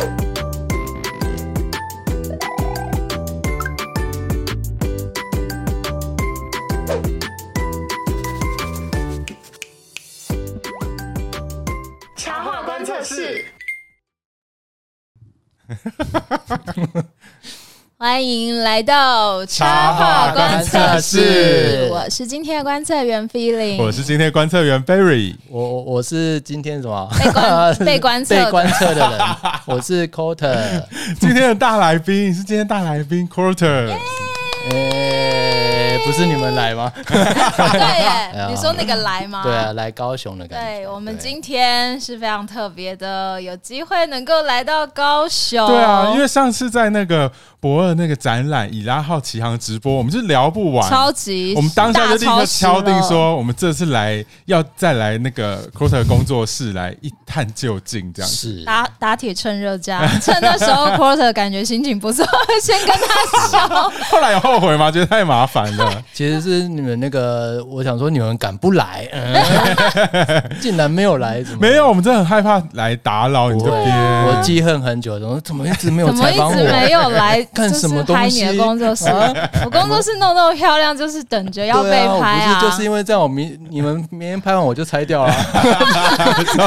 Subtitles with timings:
[12.16, 13.44] 插画观测室，
[18.02, 21.86] 欢迎来到插画观测室。
[21.92, 29.20] 我是今天的观测员 Feeling，我是今天的观测员 Berry，我我是今天什么被观 被观测被观测的人，
[29.66, 30.82] 我是 Quarter，
[31.20, 33.94] 今天的大来宾是今天大来宾 Quarter。
[36.10, 36.92] 不是你们来吗？
[37.06, 39.42] 对耶， 你说那个来吗？
[39.44, 40.66] 对啊，来高雄的感觉。
[40.66, 45.64] 对，我们今天是非常特别的，有机会能够来到高雄。
[45.68, 51.54] 对啊，因为上次在那个博二那个展览《以拉号启航》直播，我们就聊不完，超级。
[51.56, 62.26] 我们当下就立刻敲定说，我们这次来要再来那个 Quarter 工作室来一探究竟，这样是打打铁趁热这样，趁那时候 Quarter 感觉心情不错，
[62.60, 63.68] 先跟他 讲。
[64.10, 64.90] 后来有后悔吗？
[64.90, 65.99] 觉得太麻烦了。
[66.12, 69.08] 其实是你们那个，我想说你们敢不来，
[70.60, 74.10] 竟然没有来，没有，我们真的很害怕来打扰你这边。
[74.26, 76.54] 我记恨很久，怎么怎么一直没有采访我？
[76.54, 78.44] 怎么一直没有来 干什么东西？
[78.44, 79.06] 拍你的工作室，
[79.64, 81.90] 我工作室弄那么漂亮，就是等着要被
[82.20, 82.60] 拍啊！
[82.60, 85.32] 不是，就是因为这样，我明你们明天拍完我就拆掉了。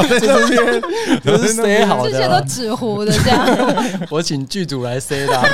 [0.08, 0.80] 在这边
[1.24, 3.46] 都是塞好的，这些都纸糊的这样。
[4.10, 5.48] 我请剧组来塞的。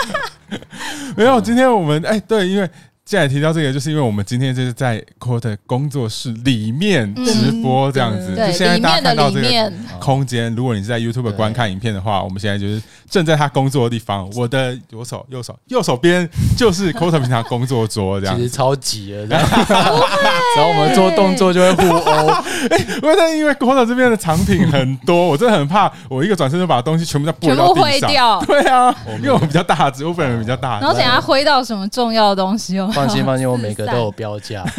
[1.17, 2.69] 没有，今天我们哎，对，因为。
[3.11, 10.55] 现在提到这个，就是因为我们今天就是在 Quarter 工作室里面直播这样子，就现在大家看到这个空间。
[10.55, 12.80] 如果你是在 YouTube 观看影片的话，我们现在就是
[13.11, 14.30] 正在他工作的地方。
[14.36, 19.27] 我的左手、右手、右手边就是 Quarter 平常工作桌，这样其实超挤的。
[19.27, 22.28] 然后我们做动作就会互殴。
[22.70, 28.41] 哎，因为因为 Quarter 这边的藏品很多，我真的很怕我一个转身就把东西全部在全部挥掉。
[28.47, 30.78] 对啊，因为我比较大只，我本人比较大。
[30.80, 32.89] 然后等下挥到什么重要的东西哦。
[32.95, 34.64] 放心放心，我每个都有标价。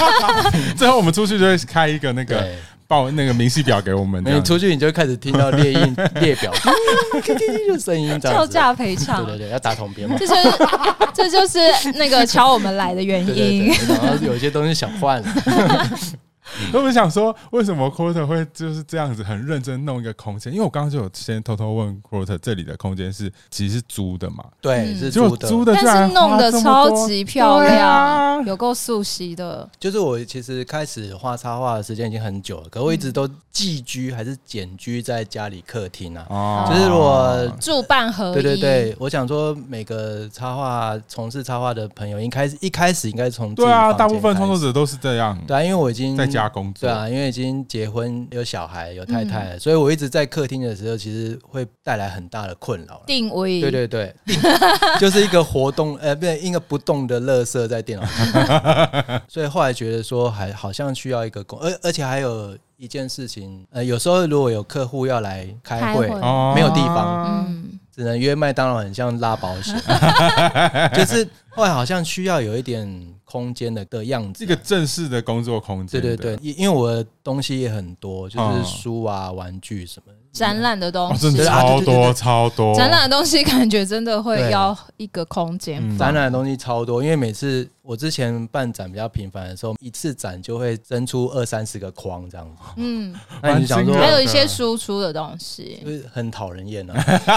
[0.76, 2.48] 最后我们出去就会开一个那个
[2.90, 4.20] 报那个明细表给我们。
[4.24, 6.52] 你出去你就开始听到列印列表，
[7.72, 9.24] 的声音叫价赔偿。
[9.24, 10.16] 对对对，要打桶边嘛。
[10.18, 10.42] 这就是
[11.14, 13.68] 这就是那个敲我们来的原因。
[13.88, 15.22] 然后有些东西想换。
[16.72, 20.52] 我们想说，为什么 Quarter 会就是这样子很认真弄一个空间？
[20.52, 24.44] 因为我刚刚就有先偷偷问 Quarter，这里的空间是其实是租的嘛？
[24.60, 29.68] 对，是租的，租的，但是弄得超级漂亮，有够素悉的。
[29.78, 36.26] 就是我其实开始画插画的时间已经很久了，可我一直都寄居还是简居在家里客厅啊。
[36.28, 38.34] 哦就是我住办合一。
[38.34, 45.38] 对对对，我想说每个插画从事插画的朋友，一开始一开始应该从对啊，大部分创作者都是这样。
[45.46, 46.39] 对啊，因为我已经在家。
[46.48, 46.88] 工作。
[46.88, 53.02] 对啊，因为已经结婚有小孩有太太了，嗯、所以我一直在客厅的时候，其实会带来很大的困扰。
[53.06, 54.14] 定位，对对对，
[54.98, 59.22] 就是一个活动，呃，不一个不动的垃圾在电脑上。
[59.28, 66.54] 所以后来觉得说，还好像需要一个工，而而且还有一件事情，呃，有时候如果有客户要来开会，开会。
[66.54, 69.74] 没有地方，嗯，只能约麦当劳，很像拉保险，
[70.94, 73.14] 就是后来好像需要有一点。
[73.30, 76.00] 空间的的样子，一个正式的工作空间。
[76.00, 80.18] 对对对，因因为我的东西也很多，就是书啊、玩具什么的。
[80.32, 85.80] 展览的东西真的超多超多，展览的东西感觉真的会要一个空间。
[85.98, 92.62] 展览的东西超多，因为每次我之前办展比较频繁的时候，一次展就会增出二三十个框这样子。
[92.76, 96.94] 嗯，那你想说还有一些输出的东西，就是很讨人厌啊。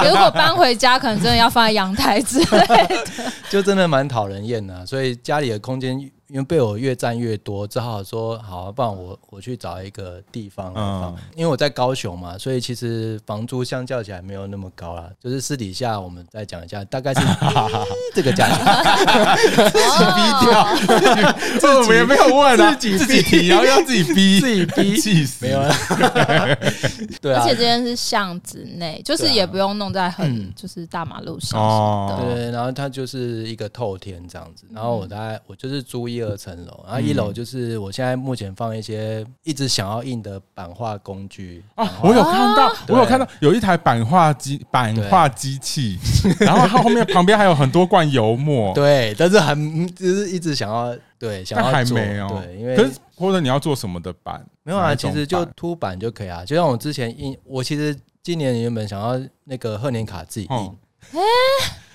[0.07, 3.05] 如果搬回家，可能真的要放在阳台之类的，
[3.49, 4.85] 就真的蛮讨人厌的。
[4.85, 6.11] 所以家里的空间。
[6.33, 10.73] 因为被我越占越多，只好说好，不然我我去找一个地方。
[10.75, 15.07] 嗯，因为我在高雄嘛，所以其实房租相较起来没有那么高啦。
[15.23, 17.21] 就是私底下我们再讲一下，大概是
[18.15, 18.57] 这个价钱。
[19.69, 20.67] 自己逼掉，
[21.61, 25.45] 这我们也没有问啊，自己自己提，然后要自己逼，自己逼，气死。
[25.45, 25.71] 没有啊。
[27.21, 27.43] 对啊。
[27.43, 32.19] 而且这边是巷子内，就是也不用弄在很就是大马路上哦。
[32.33, 34.65] 对，然后它就是一个透天这样子。
[34.73, 36.22] 然后我大概我就是租一。
[36.23, 41.63] 二层楼，然后一楼就是我现在目前放一些一直想要印的版画工具。
[41.75, 45.99] 啊，我有看到，我有看到有一台版画机版画机器，
[46.39, 54.43] 然后它后面旁边还有很多罐油墨，对，但是很就是一直想要对，想要还没有，对，因为可是或者你要做什么的版？
[54.63, 60.77] 没有啊，其实就凸版就可以啊，就像我之前印，我其实今年原本想要那个贺年卡自己印，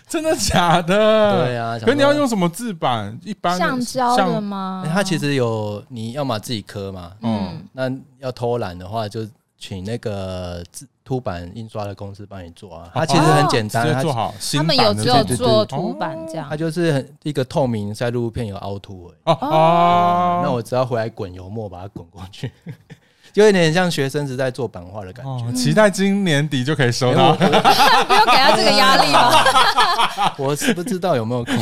[0.08, 1.44] 真的假的？
[1.44, 3.18] 对啊，可你要用什么制版？
[3.22, 4.82] 一般橡胶的吗？
[4.92, 9.20] 它其实有，你要么自己刻嘛，嗯，那要偷懒的话，就
[9.58, 10.64] 请那个
[11.04, 12.90] 凸版印刷的公司帮你做啊。
[12.94, 14.34] 它其实很简单，它做好。
[14.54, 20.40] 他们有只有做凸版这样，它就是很一个透明塞入片有凹凸哦哦。
[20.42, 22.50] 那我只要回来滚油墨，把它滚过去。
[23.38, 27.50] 就有点像学生时代做版画的感觉，哦，期待今年底就可以收到，不要
[28.26, 29.30] 给他这个压力吗？
[30.36, 31.54] 我是不知道有没有空，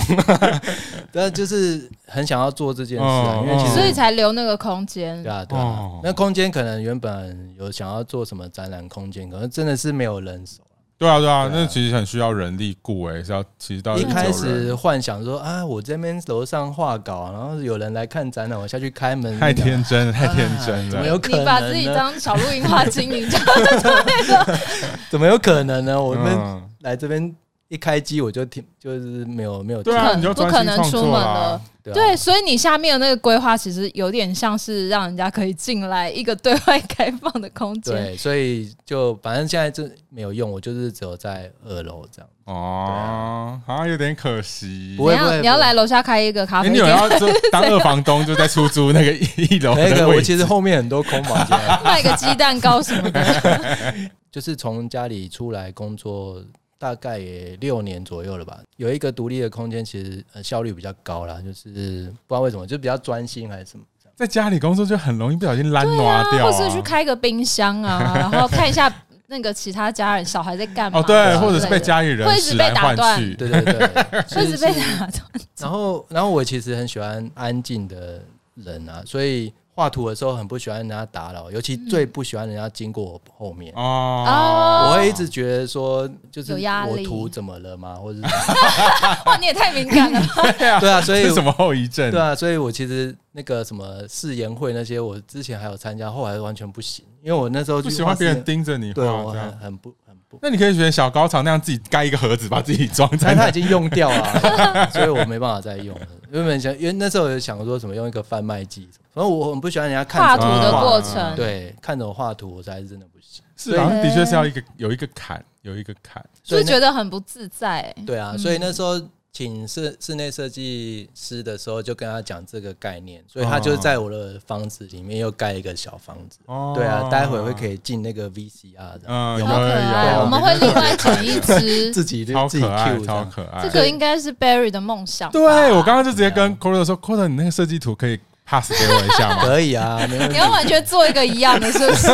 [1.13, 5.23] 但就是很想要做这件事啊，因为其实所以才留那个空间。
[5.23, 10.63] 对啊，对啊，那空间可能原本有想要做什么展览空间，可能真的是没有人手。
[10.99, 21.41] 对啊，对啊，那其实很需要人力雇诶，是要其实到一开始幻想说啊，我这边楼上画稿，然后有人来看展览，我下去开门， 太天真，太天真了，怎么有可能？
[21.41, 23.39] 你把自己当小录音画经营，这
[25.11, 26.03] 怎么有可能呢？
[26.03, 27.35] 我们来这边。
[27.69, 47.09] 一开机我就听，就是没有没有，对啊，你就不可能出门了，对，对，所以你下面的那个规划其实有点像是让人家可以进来一个对外开放的空间，对，所以就反正现在这没有用，我就是只有在二楼这样，哦，好像有点可惜，不会不会，你要来楼下开一个咖啡店，你有要
[47.51, 53.95] 当二房东就在出租那个一楼 那个，我其实后面很多空房间， 卖个鸡蛋糕什么的，
[54.31, 56.41] 就是从家里出来工作。
[56.87, 63.85] 大概也六年左右了吧，有一个独立的空间，其实呃效率比较高啦，就是不知道为什么，就比较专心还是什么。
[64.15, 65.99] 在家里工作就很容易不小心烂挪
[66.31, 68.89] 掉，或是去开个冰箱啊， 然后看一下
[69.27, 71.01] 那个其他家人小孩在干嘛。
[71.01, 73.89] 哦，对，或者是被家里人会一直被打断，对对对，
[74.31, 75.13] 会一直被打断。
[75.59, 78.23] 然后，然后我其实很喜欢安静的
[78.55, 79.53] 人啊，所以。
[79.77, 84.89] 画图的时候很不喜欢人家打扰，尤其最不喜欢人家经过我后面哦。
[84.89, 87.95] 我会一直觉得说，就是我图怎么了吗？
[87.97, 88.25] 或者是
[89.27, 90.21] 哇，你也太敏感了。
[90.81, 92.11] 对啊，所以什么后遗症？
[92.11, 99.95] 对啊，所以我其实那个什么誓言会那些，我之前还有参加，后来完全不行，因为我那时候不喜欢别人盯着你画，对，我很很不
[100.43, 103.29] 那你可以选小高潮那样自己盖一个盒子，把自己装在。
[103.29, 106.07] 但他已经用掉了， 所以我没办法再用了。
[106.31, 108.89] 原本想，因为那时候有想说什么用一个贩卖机。
[109.13, 113.43] 反正我很不喜欢人家看画图的过程，对，看着我画图，我才是真的不行。
[113.57, 117.95] 是啊，的确是要一个有一个坎，有一个坎，所以觉得很不自在。
[118.05, 119.01] 对啊，所以那时候
[119.37, 126.39] 请室室内设计师的时候，就跟他讲这个概念，所以他就在我的房子里面又盖一个小房子。
[126.47, 130.15] 哦，对啊，待会会可以进那个 VCR 的，嗯，有可爱。
[130.19, 133.63] 我们会另外请一只， 自己 自己 Q，，超可爱。
[133.63, 135.31] 这个应该是 Barry 的梦想。
[135.31, 138.19] 对，我刚刚就直接跟 c o r t e r 说 c o r t e r 你那个设计图可以。
[138.47, 139.43] Pass 给我一下吗？
[139.45, 142.07] 可以啊，你要完全做一个一样的，是不是？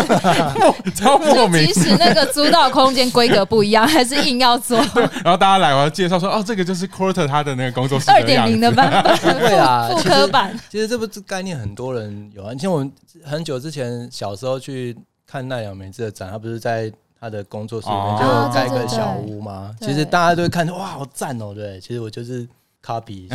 [0.96, 1.66] 超莫名。
[1.66, 4.78] 即使那个租到空间规格不一样，还是硬要做。
[5.22, 10.58] 然后大家来，我要介绍说，哦，这个就是 Quarter 他的那个工作室二点零的版本， 对啊，复刻版。
[10.70, 12.52] 其实这不是概念，很多人有啊。
[12.58, 12.90] 像我们
[13.24, 14.96] 很久之前小时候去
[15.26, 16.90] 看奈良美智的展，他不是在
[17.20, 19.70] 他的工作室里面就盖个小屋吗？
[19.80, 21.78] 其实大家都会看，哇，好赞哦，对。
[21.78, 22.48] 其实我就是。
[22.84, 23.28] Copy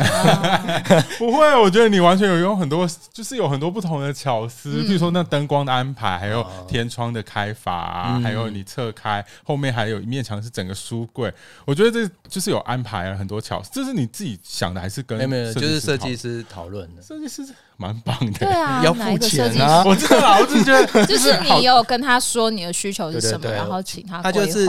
[1.18, 11.32] 不会，我觉得你完全有用很多，就是有很多不同的巧思，比如说那灯光的安排，还有天窗的开法，还有你侧开后面还有一面墙是整个书柜，
[11.64, 13.70] 我觉得这就是有安排了很多巧思。
[13.72, 15.18] 这是你自己想的还是跟？
[15.28, 17.02] 没有，就是设计师讨论的。
[17.02, 17.42] 设计师
[17.78, 19.82] 蛮棒的，对啊， 要付钱啊！
[19.86, 24.30] 我知道，我只是觉得就是你有跟他说你的需求是什么，然后请他规划。
[24.30, 24.66] 他就是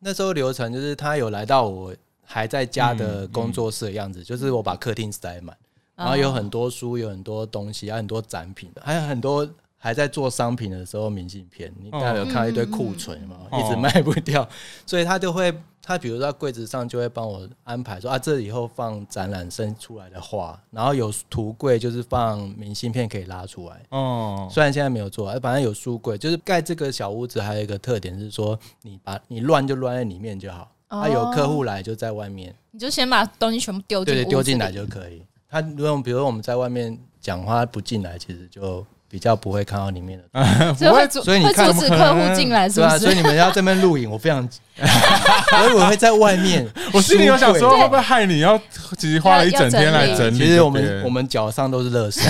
[0.00, 1.94] 那时候流程就是他有来到我。
[2.24, 5.56] 还在家的工作室的样子，嗯嗯、就是我把客厅塞满，
[5.94, 11.72] 然后有很多书，有很多东西，还有很多展品，还有很多还在做商品的时候明信片。
[11.80, 14.48] 你大概有看到一堆库存嘛，一直卖不掉，哦、
[14.86, 23.82] 所以他就会，他比如说柜子上就会帮我安排说啊，这以后放展览生出来的画，然后有图柜就是放明信片可以拉出来。
[23.90, 30.70] 哦，虽然现在没有做，反正有书柜，就是盖这个小屋子还有一个特点是说，你把你乱就乱在里面就好。
[31.02, 35.22] 他有客户来就在外面，你就先把东西全部丢进，对，丢进来就可以。
[35.48, 38.84] 他如果比如说我们在外面讲话不进来，其实就
[39.14, 40.42] 比较不会看到里面的，
[40.74, 42.98] 所以会所以你看，阻止客户进来是吧？
[42.98, 44.42] 所以你们要这边录影，我非常，
[44.74, 46.66] 所以我会在外面。
[46.92, 48.58] 我心里有想说，会不会害你要
[48.98, 50.38] 其实花了一整天来整理？
[50.38, 52.22] 其实我们我们脚上都是垃圾。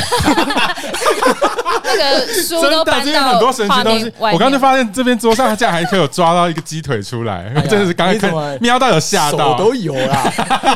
[1.87, 4.13] 那个书都搬到很多神奇东西。
[4.19, 10.31] 我刚刚就发现这边桌上竟然还可以有抓到一个鸡腿出来，真的是刚刚瞄到有吓到，都有啦，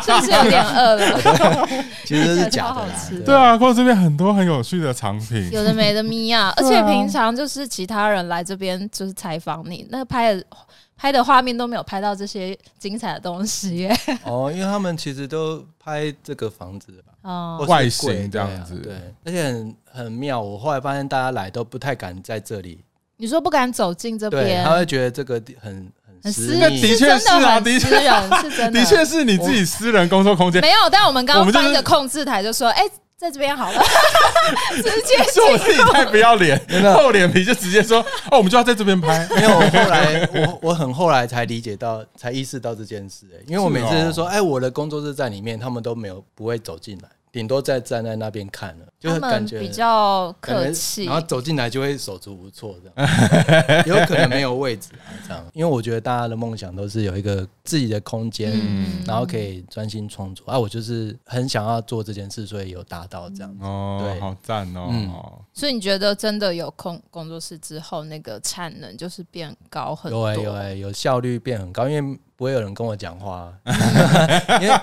[0.05, 1.69] 是不是有点饿了？
[2.07, 10.45] 其实是假的，对啊，或者这边很多很有趣的藏品，有的没的咪 啊，而且平常就是其他人来这边就是采访你，那拍的
[10.97, 14.01] 拍的画面都没有拍到这些精彩的东西耶。
[14.25, 19.77] 哦，因为他们其实都拍这个房子吧，哦，外形这样子，对，而且很。
[19.91, 22.85] 很妙，我后来发现大家来都不太敢在这里
[23.17, 30.61] 你说不敢走进这边，他会觉得这个很很私人，的确是啊，的确私人是真的， 的确是你自己私人工作空间。
[30.63, 32.85] 没有，但我们刚刚搬一个控制台，就说，哎。
[33.19, 33.83] 在这边好了，
[34.77, 36.57] 直接说我自己太不要脸，
[36.95, 39.29] 厚脸皮就直接说哦，我们就要在这边拍。
[39.35, 43.27] 没有，我后来我我很后来才理解到，才意识到这件事。
[43.35, 47.09] 哎，因为我每次就说，哎，我的工作室在里面，他们都没有不会走进来。
[47.31, 55.45] 顶多再站在那边看了，就是感觉比较客气，然后走进来就会手足无措这样， 有可能没有位置啊这样。
[55.53, 60.45] 因为我觉得大家的梦想都是有一个自己的空间，嗯、然后可以专心创作。
[60.51, 63.65] 啊，我就是很想要做这件事，所以有达到这样子。
[63.65, 64.89] 哦，对，好赞哦。
[64.91, 65.13] 嗯、
[65.53, 70.35] 所以你觉得真的有空工作室之后，那个产能就是变高很多？
[70.35, 73.53] 有有有效率变很高，因为不会有人跟我讲话，
[74.63, 74.75] 因为。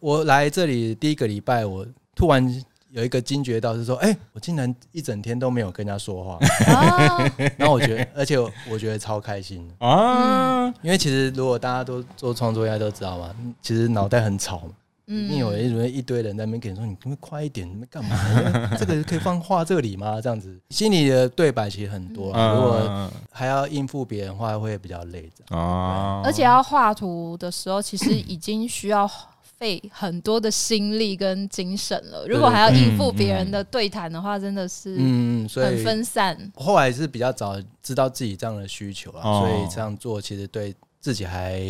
[0.00, 6.38] 我来这里第一个礼拜，我突然有一个惊觉到，是说，哎，我竟然一整天都没有跟人家说话。
[7.58, 8.38] 然后我觉得，而且
[8.70, 10.66] 我觉得超开心啊！
[10.82, 14.70] 因为其实如果大家都做创作，应该都知道嘛，其实脑袋很吵嘛。
[15.10, 17.68] 嗯，你有一一堆人在那边跟你说，你可不可以快一点？
[17.68, 18.16] 你们干嘛？
[18.78, 20.20] 这个可以放画这里吗？
[20.20, 22.26] 这样子，心里的对白其实很多。
[22.26, 25.56] 如果还要应付别人的话，会比较累的。
[25.56, 29.10] 啊，而且要画图的时候，其实已经需要。
[29.58, 36.38] 费很多的心力跟精神了，如果还要应付别人的对谈的话，真的是嗯，很分散。
[36.54, 41.60] 后来是比较早知道自己这样的需求啊，所以这样做其实对自己还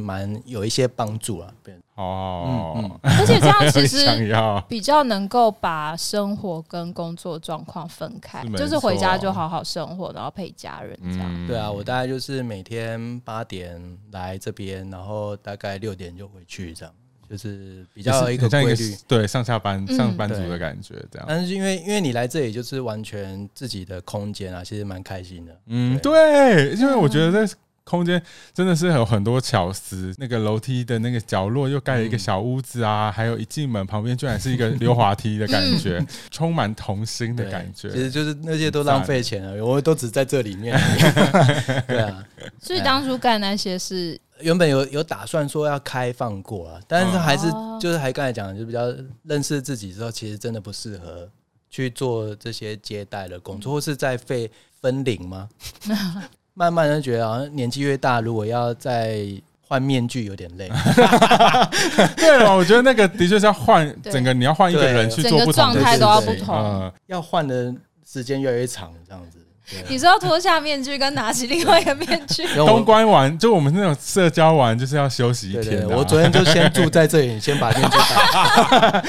[0.00, 1.52] 蛮有一些帮助啊。
[1.94, 4.04] 哦，嗯，而且这样其实
[4.68, 11.46] 比较能够把生活跟工作状况分开，就是回家就好好生活，然后陪家人这样。
[11.46, 16.92] 对啊，我大概就是每天八点来这边，然后大概六点就回去这样。
[17.28, 21.26] 就是比较一个规律，对上下班上班族的感觉这样。
[21.28, 25.60] 但是因为因为你来这里就是完全自己的空间啊，其实蛮开心的。
[25.66, 27.54] 嗯，对，因为我觉得这
[27.84, 28.20] 空间
[28.52, 30.12] 真的是有很多巧思。
[30.18, 37.88] 那个楼梯的那个角落又盖了一个小屋子啊，还有一进门旁边居然是一个溜滑梯的感觉， 充满童心的感觉。
[37.90, 40.76] 其实就是那些都浪费钱了，我都只在这里面。
[41.86, 42.24] 对啊，
[42.60, 44.20] 所以当初干那些是。
[44.40, 47.46] 原本有有打算说要开放过啊，但是还是
[47.80, 48.82] 就是还刚才讲的，就比较
[49.24, 51.28] 认识自己之后，其实真的不适合
[51.70, 54.50] 去做这些接待的工作，或是在费
[54.80, 55.48] 分龄吗？
[56.54, 59.26] 慢慢的觉得好像年纪越大，如果要再
[59.60, 60.70] 换面具有点累。
[62.16, 67.74] 对了，我觉得那个的确是要换整个，你要换一个人去做不同的状态都要不同，要换的
[68.06, 69.38] 时间越来越长，这样子。
[69.88, 72.46] 你说要脱下面具，跟拿起另外一个面具。
[72.54, 75.84] 通关完，就我们那种社交完，就是要休息一天。
[75.90, 79.02] 我昨天就先住在这里，先把面具戴。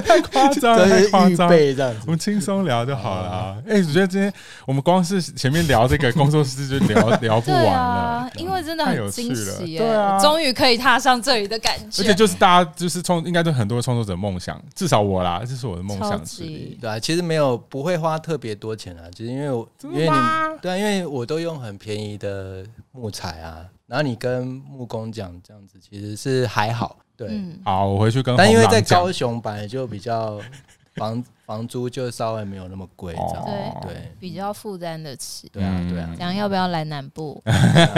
[0.00, 1.48] 太夸张了，太夸张。
[1.48, 3.56] 这样子，我们轻松聊就好了。
[3.68, 4.32] 哎，我觉得今天
[4.66, 12.02] 我们光是前面聊这个工作室就聊 聊不完了，因为真的很惊喜，对啊，终于可以踏上这里的感觉。
[12.02, 16.78] 而且就是大家就是创，应该都很多创作者梦想，至少我啦，这是我的梦想之一。
[16.80, 19.02] 对啊，其实没有不会花特别多钱啊。
[19.14, 20.16] 其实因为我，因为你
[20.60, 26.98] 对啊，因为我都用很便宜的木材啊，然后你跟木工讲这样子，其实是还好。
[27.16, 28.36] 对，嗯、好，我回去跟。
[28.36, 30.40] 但因为在高雄本来就比较
[30.94, 35.48] 房 房租就稍微没有那么贵，这样、哦、对，对比较负担得起。
[35.52, 36.14] 对啊，对啊。
[36.16, 37.42] 想要不要来南部？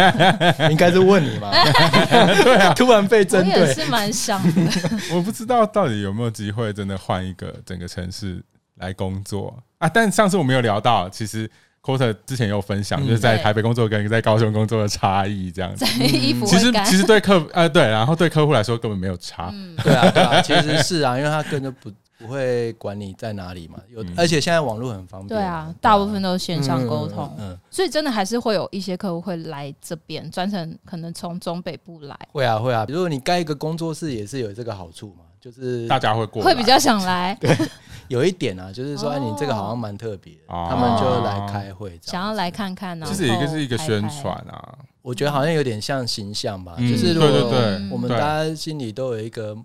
[0.71, 1.51] 应该是问你嘛？
[1.53, 4.73] 对啊，突然被针对，是蛮想的。
[5.13, 8.43] 我不知道到底有没有机会真的换一个整个城市
[8.77, 9.55] 来工作。
[9.81, 9.89] 啊！
[9.89, 11.51] 但上次我们有聊到，其实
[11.83, 15.87] Quarter 之前有分享，就是在台北工作跟在高雄工作的差异这样子。
[15.87, 19.53] 其实其实对客呃对，然后对客户来说根本没有差。
[19.83, 23.79] 对啊对啊，其实是啊，因为他根本就不不会管你在哪里嘛。
[23.89, 25.29] 有而且现在网络很方便。
[25.29, 27.35] 对啊，大部分都是线上沟通。
[27.39, 32.15] 嗯，所以真的还是会有一些客户会来这边，专程可能从中北部来。
[32.31, 35.25] 会啊会啊，如果你盖一个工作室，也是有这个好处嘛。
[35.41, 37.35] 就是大家会过，会比较想来。
[37.41, 37.57] 对，
[38.09, 43.07] 有一点啊，就是说，哎你这个好像蛮特别，他们就来开会，想要来看看呢。
[43.09, 46.77] 其实一个是一个宣传啊，我觉得好像有点像形象吧。
[46.79, 47.29] 就是如果
[47.91, 49.57] 我们大家心里都有一个，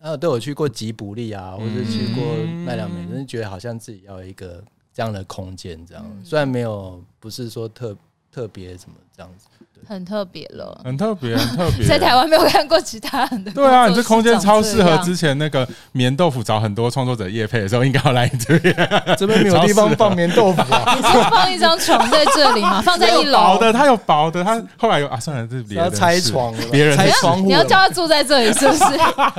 [0.00, 2.22] 啊，都有去过吉卜力啊，或者去过
[2.66, 4.62] 奈良美，就觉得好像自己要有一个
[4.92, 6.04] 这样的空间，这样。
[6.22, 7.96] 虽然没有，不是说特。
[8.34, 9.46] 特别什么这样子。
[9.88, 13.50] 很特别了，很特别， 很特别，在台湾没有看过其他人的。
[13.52, 18.74] 对啊，你这空间超适合之前那个棉豆腐找很多创作者夜配的时候，应该要来这边。
[19.18, 20.94] 这边没有地方放棉豆腐啊？
[20.96, 22.80] 你是放一张床在这里吗？
[22.82, 23.38] 放在一楼。
[23.38, 27.46] 薄的，它有薄的，它后来有啊，算了，这是别人拆床，别人拆窗户。
[27.46, 28.84] 你要叫他住在这里是不是？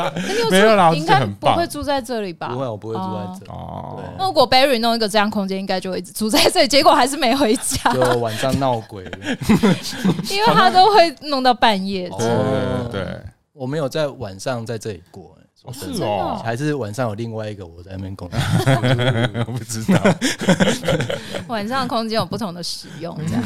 [0.49, 2.47] 没有啦，应该不会住在这里吧？
[2.47, 3.51] 不会，我不会住在这里。
[3.51, 3.99] 哦。
[4.17, 9.03] 那如果 Barry 弄一个这样空间，应该就会一直住在这里，结果还是没回家，就晚上闹鬼。
[10.35, 11.15] 因为他都会。
[11.21, 12.09] 弄到半夜，
[12.91, 13.19] 对
[13.53, 15.35] 我没有在晚上在这里过，
[15.71, 18.37] 是哦，还是晚上有另外一个我在那边工作，
[19.47, 19.99] 我不知道。
[21.47, 23.43] 晚上空间有不同的使用，这样。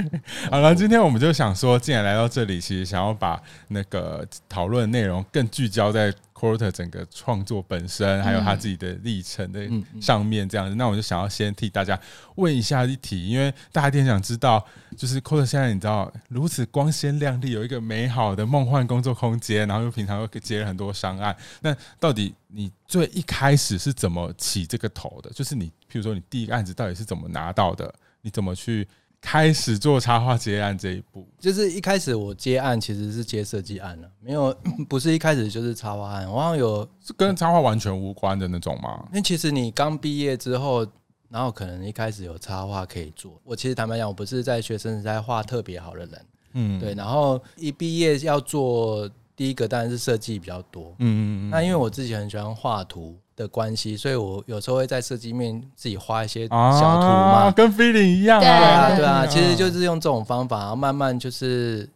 [0.50, 6.12] 好了，今天我们就想说，既然来到这里，其实想要把那个讨论内容更聚焦在。
[6.42, 9.60] Quarter 整个创作本身，还有他自己的历程的
[10.00, 11.96] 上面这样子，那我就想要先替大家
[12.34, 14.66] 问一下一题，因为大家一定想知道，
[14.98, 25.30] 就是 Quarter 现在你知道如此光鲜亮丽，有一个美好的梦幻工作空间，然后又平常又接了很多商案，那到底你最一开始是怎么起这个头的？
[25.30, 27.94] 就是你，譬如说你第一个案子到底是怎么拿到的？
[28.22, 28.88] 你怎么去？
[29.22, 34.54] 开始做插画接案这一步，就是一开始我接案其实是接设计案了，没有
[34.88, 36.28] 不是一开始就是插画案。
[36.28, 39.02] 我好像有是跟插画完全无关的那种吗？
[39.10, 40.84] 因为其实你刚毕业之后，
[41.30, 43.40] 然后可能一开始有插画可以做。
[43.44, 46.92] 我其实坦白讲，我不是在学生时代画特别好的人，嗯，对。
[46.94, 51.50] 然后一毕业要做第一个当然是设计比较多，嗯嗯嗯。
[51.50, 53.16] 那因为我自己很喜欢画图。
[53.34, 61.88] 的关系，所以我有时候会在设计面自己画一些小图嘛，跟 feeling 一样啊，对啊，对啊，其实就是用这种方法，然后慢慢就是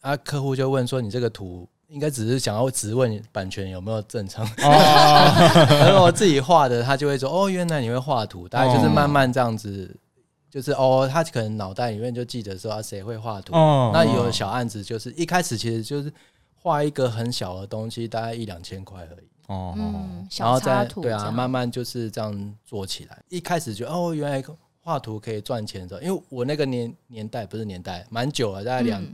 [0.00, 9.94] 啊，客户就问说，你这个图应该只是想要只问版权有没有正常， 然后我自己画的，他就会说，哦，原来你会画图，大概就是慢慢这样子，
[10.50, 13.52] 就是哦，他可能脑袋里面就记得说啊，谁会画图，
[13.92, 16.12] 那有小案子就是一开始其实就是
[16.54, 19.26] 画一个很小的东西，大概一两千块而已。
[19.52, 23.22] 哦，嗯，然后再对啊，慢慢就是这样做起来。
[23.28, 24.42] 一开始就哦，原来
[24.80, 29.04] 画图可以赚钱的，因为我那个年年代不是年代，蛮久了，大概两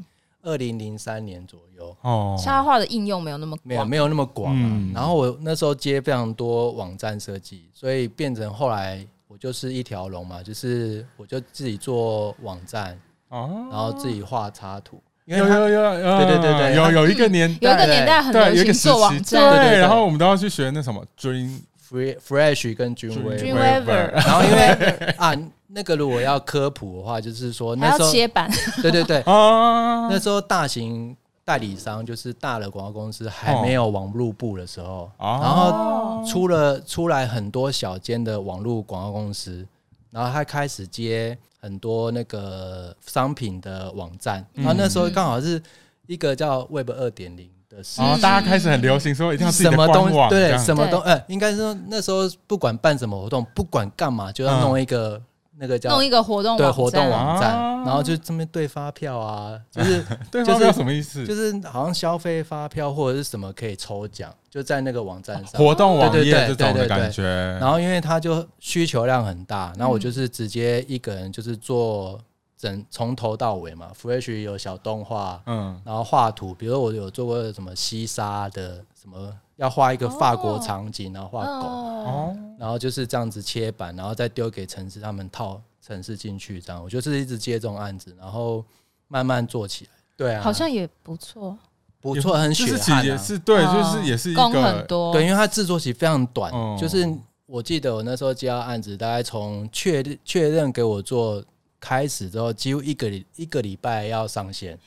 [0.43, 1.97] 二零零三年左右。
[2.03, 4.91] 哦，插画的应用没有那么没有没有那么广啊。
[4.95, 15.03] 然后我那时候接非常多网站设计，所以变成后来我就是一条龙嘛，就是我就自己做网站，哦然后自己画插图。
[15.37, 21.59] 有有有有，对对对对，有有一个年代，有一个年代很流行做网站，对，然后我们都要去学那什么 Dream
[21.91, 25.35] Fresh 跟 Dreamweaver，然后因为 啊，
[25.69, 31.15] 那个如果要科普的话，就是说那时候切板， 对对对，那时候大型
[31.45, 39.67] 代理商就是大的广告公司还没有网络部的时候，然后出了出来很多小间的网络广告公司，
[40.11, 41.39] 然后他开始接。
[41.61, 45.61] 很多那个商品的网站，然后那时候刚好是
[46.07, 55.21] 一个叫 Web 二点零的时候，大家开始很流行说一定要什么东西，对，什么东，呃，应该说那时候不管办什么活动，不管干嘛，就要弄一个。
[55.59, 57.53] 那个叫弄一个活动对活动网站，
[57.85, 61.27] 然后就这边对发票啊， 就是对发票什么意思？
[61.27, 65.61] 就是好像消费发票或者是什么可以抽奖，就在那个网站上。
[65.61, 67.23] 活动网页这种的感觉。
[67.61, 72.21] 然后因为它就需求量很大，然后我就是直接一个人就是做
[72.59, 79.33] 整从头到尾嘛，Fresh 有小动画，嗯，然后画图，比如我有做过什么西沙的什么。
[79.59, 88.65] 要画一个法国场景，然后画狗，哦、然后就是这样子切板，然后再丢给城市，他们套城市进去，这样我就是一直接这种案子，然后
[89.09, 89.91] 慢慢做起来。
[90.17, 91.59] 对啊，好像也不错，
[92.01, 97.13] 不错，很血汗、啊，也是对，就是也是一个工很多，对，因为它制作期非常短，哦、就是
[97.47, 101.45] 我记得我那时候接到案子，大概从确确认给我做
[101.81, 104.79] 开始之后，几乎一个一个礼拜要上线，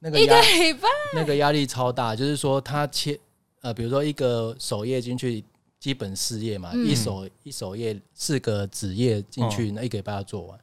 [0.00, 3.18] 那个一个礼拜，那个压力超大，就是说他切。
[3.60, 5.44] 呃，比如说一个首页进去，
[5.80, 10.58] 基本四页嘛，嗯、一首一首页四个子页进去，那一个礼拜要做完。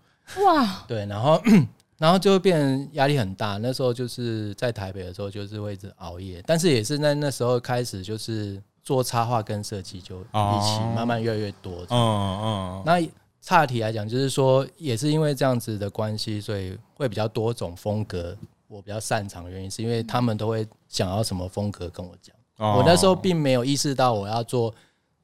[0.46, 1.42] 哇，对，然后
[2.00, 3.58] 然后就会变成压力很大。
[3.58, 11.86] 那时候就是在台北的时候，就是会一直熬夜，但是也是在那时候开始，就是做插画跟设计就一起慢慢越来越多。
[11.90, 12.84] 嗯嗯。
[12.86, 13.06] 那
[13.46, 18.36] 岔题来讲，就是说也是因为这样子的关系，所以会比较多种风格。
[18.68, 22.36] 我比较擅长的原因是因为他们都会想要什么风格跟我讲。
[22.58, 24.74] 我那时候并没有意识到我要做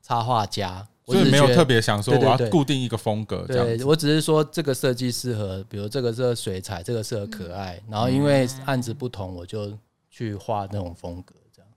[0.04, 3.44] 插画家，所以没有特别想说我要固定一个风格。
[3.48, 7.82] 对，我只是说这个设计适合，比如这个适合水彩，这个适合可爱。
[7.90, 9.76] 然后因为案子不同，我就
[10.12, 11.72] 去画那种风格，这样。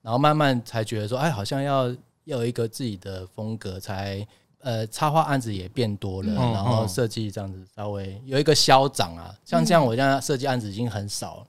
[0.00, 1.90] 然后慢慢才觉得说，哎，好像要
[2.24, 4.26] 要有一个自己的风格，才
[4.62, 9.34] 呃，插画案子也变多了，然后设计这样子稍微有一个消长啊。
[9.44, 11.46] 像这样，我现在设计案子已经很少了，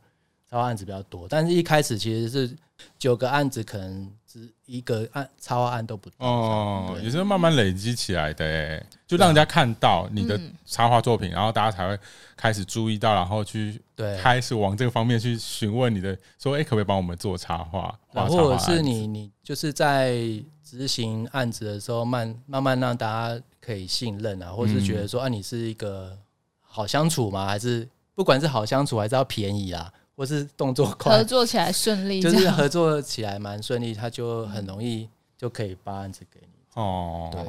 [0.50, 1.28] 插画案子比较多。
[1.30, 2.58] 但是一开始其实是
[2.98, 6.10] 九个案子，可能只一个案插画案都不。
[6.18, 11.98] 哦，也是慢慢累积起来的，就让人家看到你的插画作品，然后大家才会
[12.36, 17.96] 开始注意到，然后去对开始往这个方面去询问你的，说哎，可不可以帮我们做插画？
[18.12, 20.18] 或者是你你就是在。
[20.66, 26.18] 执行案子的时候，慢慢慢让大家可以信任啊，或是觉得说啊，你是一个
[26.62, 27.46] 好相处吗？
[27.46, 36.82] 还是不管是好相处，还是要便宜啊，或是动作快，合作起来顺利，就是合作起来蛮顺利，他就很容易就可以把案子给你。
[36.82, 37.44] 哦，对，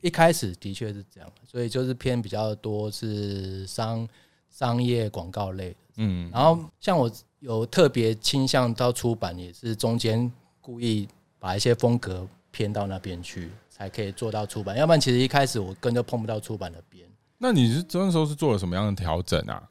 [0.00, 4.08] 一开始的确是这样，所以就是偏比较多是商
[4.50, 5.76] 商业广告类的。
[5.96, 12.26] 嗯，然后像我有特别倾向到出版，也是中间故意把一些风格。
[12.50, 17.06] 偏到那边去才可以做到出版，要不然其实一开始我根本就碰不到出版的边。
[17.36, 19.62] 那你是那时候是做了什么样的调整啊？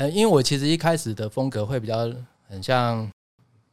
[0.00, 2.10] 呃，因为我其实一开始的风格会比较
[2.48, 3.06] 很像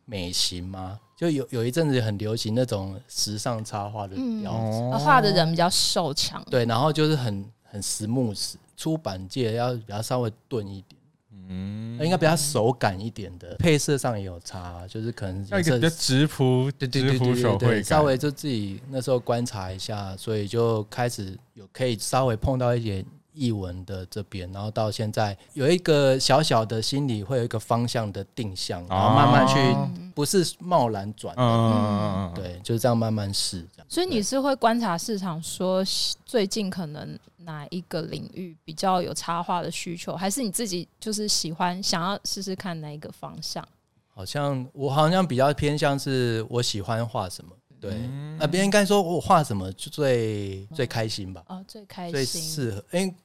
[0.03, 4.13] 美型嘛，就有有一阵子很流行那种时尚插画的
[4.43, 11.01] 样子，画、嗯、的人比较瘦长，对，然后就是很很实木实，出版界要比较稍微钝一点。
[11.49, 23.05] 嗯，应该比较手感一点的，配色上也有差，就是可能一个比较直朴，对对对对对，稍微就自己那时候观察一下，所以就开始有可以稍微碰到一点
[23.37, 33.65] 艺文的这边，然后到现在有一个小小的心理会有一个方向的定向，然后慢慢去，不是贸然转，嗯，对，就是这样慢慢试。
[33.87, 35.83] 所以你是会观察市场，说
[36.25, 37.17] 最近可能。
[37.47, 40.13] 哪一个领域比较有插画的需求？
[40.13, 43.65] 还是你自己就是喜欢想要试试看哪一个方向？
[44.13, 47.91] 好像我好像比较偏向是我喜欢画什么，对，
[48.37, 51.41] 那别人应该说我画什么就最最开心吧？
[51.47, 53.15] 哦，最开心，最适合，因为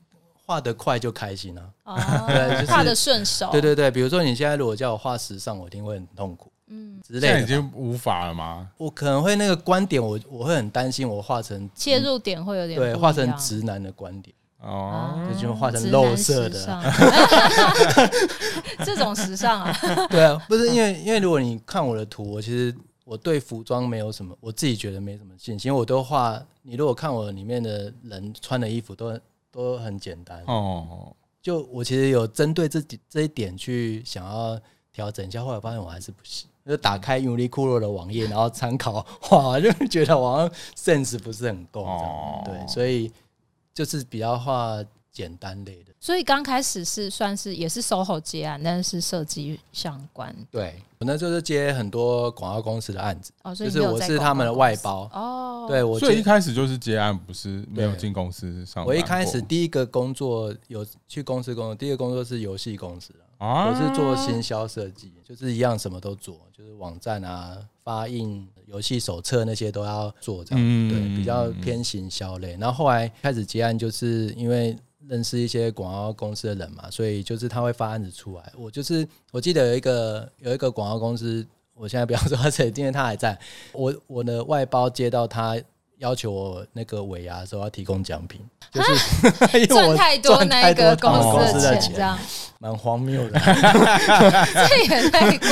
[0.52, 1.64] 画得快就开心啊。
[1.84, 1.96] 哦，
[2.28, 3.48] 对，画得顺手。
[3.50, 6.52] 对对对，比如说你现在如果叫我画时尚，我一定会很痛苦。
[6.68, 8.68] 嗯，现在已经无法了吗？
[8.76, 16.82] 我可能会那个观点，我我会很担心，我画成切入点会有点对，画成直男的观点哦，就画成肉色的，
[18.84, 19.74] 这种时尚啊？
[20.10, 22.74] 对啊，不是因为因为如果你看我的图，我其实
[23.06, 26.38] 我对服装没有什么，我自己觉得没什么信心，我都画。
[26.64, 29.18] 你如果看我里面的人穿的衣服都
[29.52, 30.42] 都很简单。
[30.46, 34.58] 哦，就我其实有针对这这一点去想要
[34.90, 36.48] 调整一下，后来发现我还是不行。
[36.64, 42.42] 就打开 Uniqlo 的网页， 然后参考，哇，就觉得好像 sense 不是很够，这样。
[42.44, 43.12] 对，所以
[43.74, 44.82] 就是比较画
[45.12, 45.92] 简单类的。
[46.01, 50.35] 所以刚开始是算是也是 SOHO 接案，但是设计相关。
[50.51, 55.66] 对，我呢就是接很多广告公司的案子，哦，就是我是他们的外包哦。
[55.68, 58.85] 对，我所以一开始就是接案，不是没有进公司上。
[58.85, 63.12] 我一开始第一个工作有去公司工作，第一个工作是游戏公司。
[63.38, 72.57] 我是做行销设计，就是一样什么都做，就是网站啊、发印、游戏手册那些都要做，这样对，比较偏行销类。
[72.61, 74.77] 然后后来开始接案，就是因为
[75.08, 78.52] 认识一些广告公司的人嘛，所以就是他会发案子出来。
[78.56, 83.38] 我就是我记得有一个有一个广告公司，我现在不要说他谁，因为他还在。
[83.72, 85.58] 我我的外包接到他。
[86.02, 88.40] 要求我那个尾牙的时候要提供奖品，
[88.72, 91.12] 就是 赚太多那个公
[91.46, 92.18] 司的钱，这样
[92.58, 93.38] 蛮荒谬的。
[94.68, 95.48] 这也太过，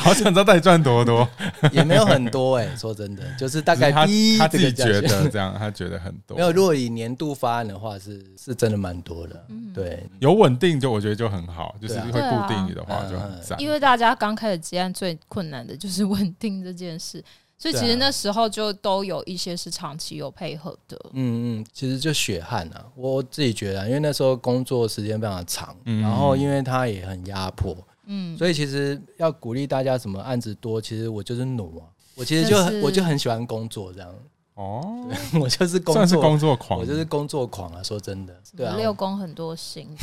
[0.00, 1.26] 好想知道到底赚多多，
[1.72, 2.68] 也没有很多哎。
[2.76, 4.06] 说真的，就是大概他
[4.38, 6.36] 他自己觉得这样，他觉得很多。
[6.36, 9.46] 没有，如果以年度发案的话，是是真的蛮多的。
[9.74, 13.58] 对，有稳定就我觉得就很好，就是会固定你的话就很赞。
[13.58, 17.24] 因为大家刚开始接案最困难的就是稳定这件事。
[17.58, 34.14] 所以其实那时候就都有一些是长期有配合的，嗯嗯，其实就血汗啊，我自己觉得，因为那时候工作时间非常长，嗯、然后因为他也很压迫，嗯，所以其实要鼓励大家什么案子多，其实我就是努啊，我其实就很我就很喜欢工作这样，
[34.54, 35.08] 哦，
[35.40, 39.88] 我就是工作算是工作狂，我就是工作狂啊，说真的，对啊，六工很多心，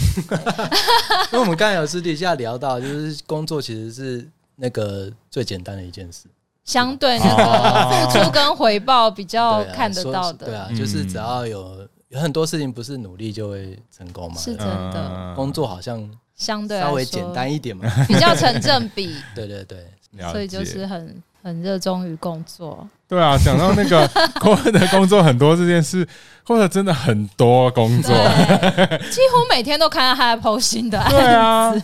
[1.32, 6.26] 因为我们刚才有私底下聊到，就是工作其实是那个最简单的一件事。
[6.65, 15.34] 相对那个付出跟回报比较看得到的，对啊，就是只要有有很多事情不是努力就会成功嘛，是真的。
[15.36, 19.15] 工作好像相对稍微简单一点嘛，比较成正比。
[19.36, 19.86] 对对对，
[20.32, 22.88] 所以就是很很热衷于工作。
[23.08, 24.08] 对啊，讲到那个
[24.39, 26.08] Quarter 的工作很多这件事
[26.47, 31.15] ，Quarter 真的很多工作，几乎每天都看到他在 PO 新的案子。
[31.17, 31.76] 对啊。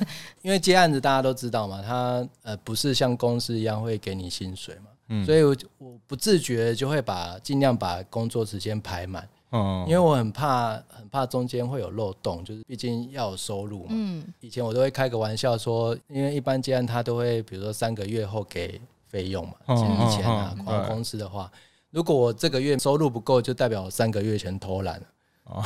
[0.41, 9.27] 因为接案子大家都知道嘛，他呃不是像公司一样会给你薪水嘛，嗯，所以我我不自觉就会把尽量把工作时间排满。
[9.49, 13.87] 哦，因为我很怕很怕中间会有漏洞，就是毕竟要有收入嘛。
[13.89, 21.51] 嗯，以前我都会开个玩笑说，因为一般接案他都会比如说三个月后给费用嘛，以前啊，广告公司的话，
[21.89, 25.05] 如果我这个月收入不够，就代表我三个月前偷懒了。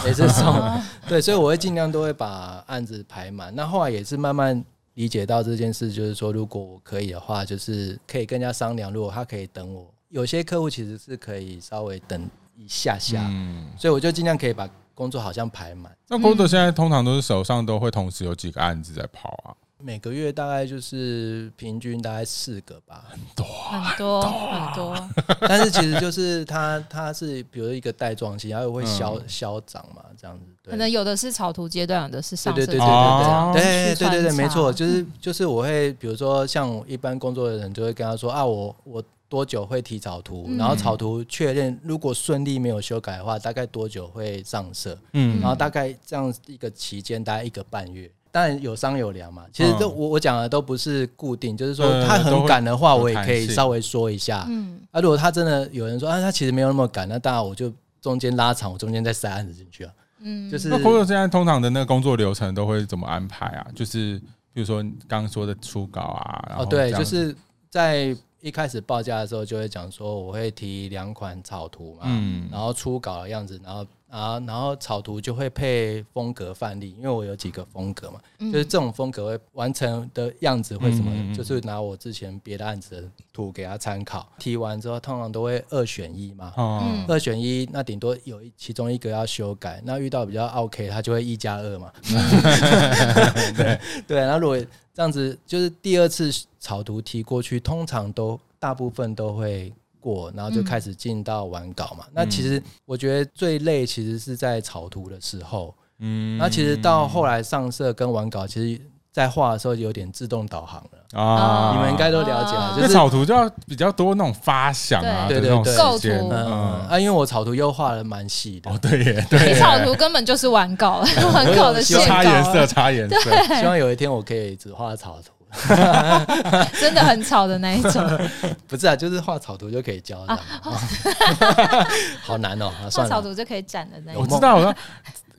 [0.06, 3.54] 也是送， 对，所以我会尽量都会把案子排满。
[3.56, 12.30] 那后来也是慢慢理解到这件事，就是说，如果我可以的话，就是可以跟人家商量，如果他可以等我，有些客户其实是可以稍微等。
[12.56, 15.91] 一下下，嗯，所以我就尽量可以把工作好像排满。
[16.08, 19.50] 那工作现在通常都是手上都会同时有几个案子在跑啊？
[19.84, 25.10] 每个月大概就是平均大概四个吧，很多很多很多。
[25.41, 30.46] 但是其实就是它它是比如一个带状性，然后会消消长嘛，这样子。
[30.69, 32.65] 可能有的是草图阶段，有的是上色。
[32.65, 39.04] 对对对对对对对对对，没错，就是就是我会比如说像一般工作的人就会跟他说啊，我我。
[39.30, 40.48] 多久会提草图？
[40.60, 44.96] 然后草图确认，如果顺利没有修改的话，大概多久会上色？
[45.13, 48.08] 嗯，然后大概这样一个期间，大概一个半月。
[48.34, 49.46] 当然有商有量嘛。
[49.54, 54.46] 其实都我我讲的都不是固定，就是说他很赶的话，我也可以稍微说一下。
[54.50, 59.93] 嗯，啊，如果他真的有人说啊，他其实没有那么赶，那当然我就中间拉长，我中间再塞案子进去啊。
[60.19, 63.67] 嗯，就是那工作现在通常的那个工作流程都会怎么安排啊？
[63.76, 64.19] 就是
[64.52, 67.36] 比如说刚刚说的初稿啊，哦，对，就是
[67.69, 68.17] 在。
[68.43, 84.28] 一开始报价的时候就会讲说，我会提两款草图嘛，嗯，然后初稿的样子，然后啊，然后草图就会配风格范例，因为我有几个风格嘛，嗯、就是这种风格会完成的样子会什么，嗯、就是拿我之前别的案子的图给他参考。
[84.38, 91.91] 提完之后，通常都会二选一嘛，嗯、二选一，那顶多有其中一个要修改，那遇到比较 OK，他就会一加二嘛，
[93.58, 94.58] 对对，那如果。
[94.95, 99.73] 这样子就是第二次草图提过去，通常都大部分都会
[100.04, 102.04] 过，然后就开始进到完稿嘛。
[102.08, 108.82] 嗯、那其实我觉得最累其实是在草图的时候，嗯，那其实到后来上色跟完稿，其实。
[109.13, 112.74] 在画的时候有点自动导航了啊，你们应该都了解了。
[112.76, 116.08] 就是草图就要比较多那种发想啊，对对对，构图。
[116.32, 118.72] 嗯啊，因为我草图又画的蛮细的。
[118.72, 119.54] 哦，对耶，对。
[119.60, 123.56] 草图根本就是完稿， 完稿的线擦颜色，擦颜色。
[123.60, 125.32] 希望有一天我可以只画草图，
[126.80, 128.04] 真的很吵的那一种。
[128.68, 130.36] 不是啊，就是画草图就可以教的。
[132.22, 134.24] 好难哦，画草图就可以展的那一种。
[134.24, 134.56] 我知道，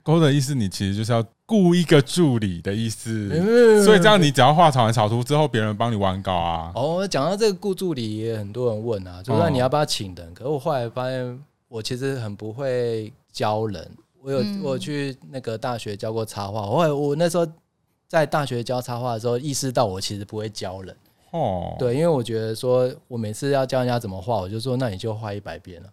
[0.05, 1.25] 我的意思，你其实就是要。
[1.47, 3.29] 雇一个助理的意思，
[3.85, 6.73] 所以这样你只要画完草图之后，别人帮你完稿啊。
[6.75, 10.33] 哦，讲到这个雇助理，也很多人问啊，就说你要不要请人？
[10.33, 13.87] 可是我后来发现，我其实很不会教人。
[14.23, 17.47] 我有我有去那个大学教过插画，后来我那时候
[18.15, 20.97] 在大学教插画的时候，意识到我其实不会教人。
[21.33, 25.89] 哦，对，因为我觉得说我每次要教人家怎么画，我就说那你就画一百遍了。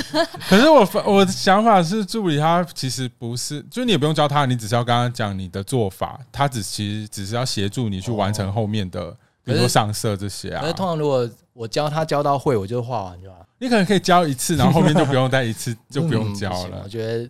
[0.46, 9.10] 可是我我的想法是，助理他其实不是，就是你也不用教他，你只是要跟他讲你的做法，他只其实只是要协助你去完成后面的，
[9.42, 10.60] 比如说上色这些啊。
[10.60, 13.46] 可是通常如果我教他教到会，我就画完就好。
[13.58, 16.82] 你可能可以教一次，然后后面就不用再一次 就不用教了。
[16.84, 17.28] 我觉得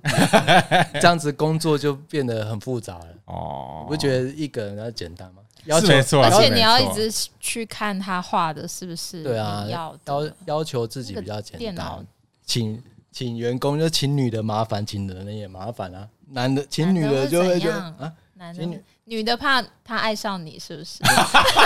[0.94, 3.06] 这样子工作就变得很复杂了。
[3.26, 5.42] 哦，你不觉得一个人要简单吗？
[5.66, 9.22] 要求没错，而且你要一直去看他画的是不是？
[9.22, 12.04] 对啊，要要要求自己比较简单。
[12.44, 12.82] 请
[13.12, 16.08] 请员工就请女的麻烦，请男的也麻烦啊。
[16.30, 20.98] 男的请女的就会觉得啊，男的女的怕他爱上你是不是？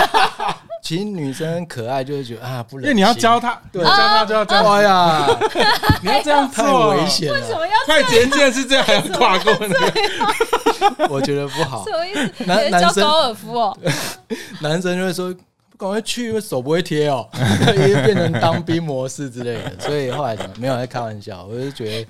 [0.83, 2.83] 其实女生可爱就会觉得啊，不能。
[2.83, 5.27] 因为你要教他，对，教他就要教她呀。
[6.03, 7.39] 你要这样太危险了。
[7.39, 11.07] 为什么要快捷键是这样还要跨过那个？
[11.09, 11.83] 我觉得不好。
[11.85, 12.43] 什么意思？
[12.45, 13.77] 男男生高尔夫哦，
[14.61, 15.33] 男生就会说。
[15.77, 17.25] 赶快去，因为手不会贴哦，
[17.73, 22.07] 因为变成当兵模式之类的，所以后来没有在开玩笑，我就觉得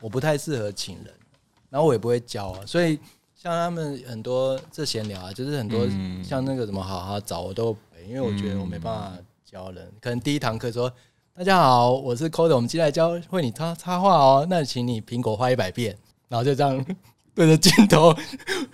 [0.00, 1.12] 我不太适合请人，
[1.68, 2.98] 然后我也不会教啊，所以
[3.42, 5.86] 像他们很多这闲聊啊，就是很多
[6.22, 7.74] 像那个什么好好找我都，
[8.06, 9.12] 因为我觉得我没办法
[9.50, 10.92] 教人，可能第一堂课说
[11.34, 15.96] 大家好，我是 Code，我们今天来教会你插插画哦，那请你苹果画一百遍，
[16.28, 16.84] 然后就这样。
[17.32, 18.14] 对着镜头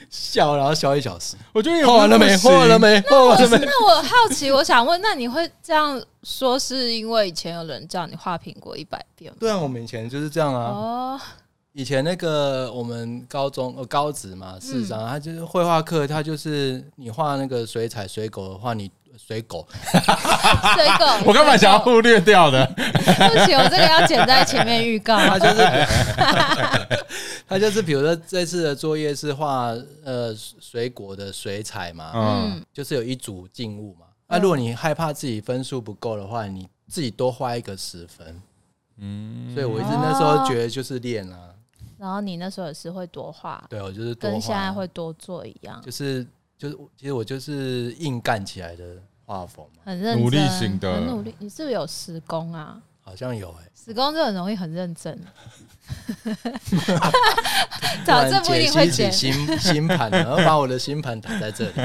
[0.09, 1.37] 笑，然后笑一小时。
[1.53, 2.35] 我觉得画完了没？
[2.39, 3.01] 画完了没？
[3.03, 3.59] 画完了没？
[3.65, 9.37] 那我好奇，我想问，那你会这样说，是因为以前有人叫你画苹果一百遍吗？
[9.39, 10.71] 对啊，我们以前就是这样啊。
[10.71, 11.21] 哦，
[11.77, 18.91] 以前那个我们高中呃高职嘛，市长、嗯、他就是绘画课，他就是你画那个水彩水狗的话，你。
[19.19, 22.67] 水狗， 水狗，我根本想要忽略掉的。
[22.77, 25.17] 对 不起，我这个要剪在前面预告。
[25.17, 25.87] 他就是，
[27.49, 34.05] 他就是，比如说这次的作业是画呃水果的水彩嘛，嗯，就是有一组静物嘛。
[34.29, 38.43] 那如果你害怕自己分数不够的话，你自己多画一个十分。
[38.99, 41.39] 嗯，所以我一直那时候觉得就是练啊。
[41.99, 46.27] 然后你那时候也是会多画，对，我就是多跟现在会多做一样，就是
[46.59, 48.85] 就是其实我就是硬干起来的
[49.25, 51.35] 画风，很认真，努力型的，很努力。
[51.39, 52.81] 你是不是有时工啊？
[53.01, 55.19] 好像有哎、欸，时工就很容易很认真。
[58.05, 61.75] 早这不一定会解星星盘，然后把我的星盘打在这里，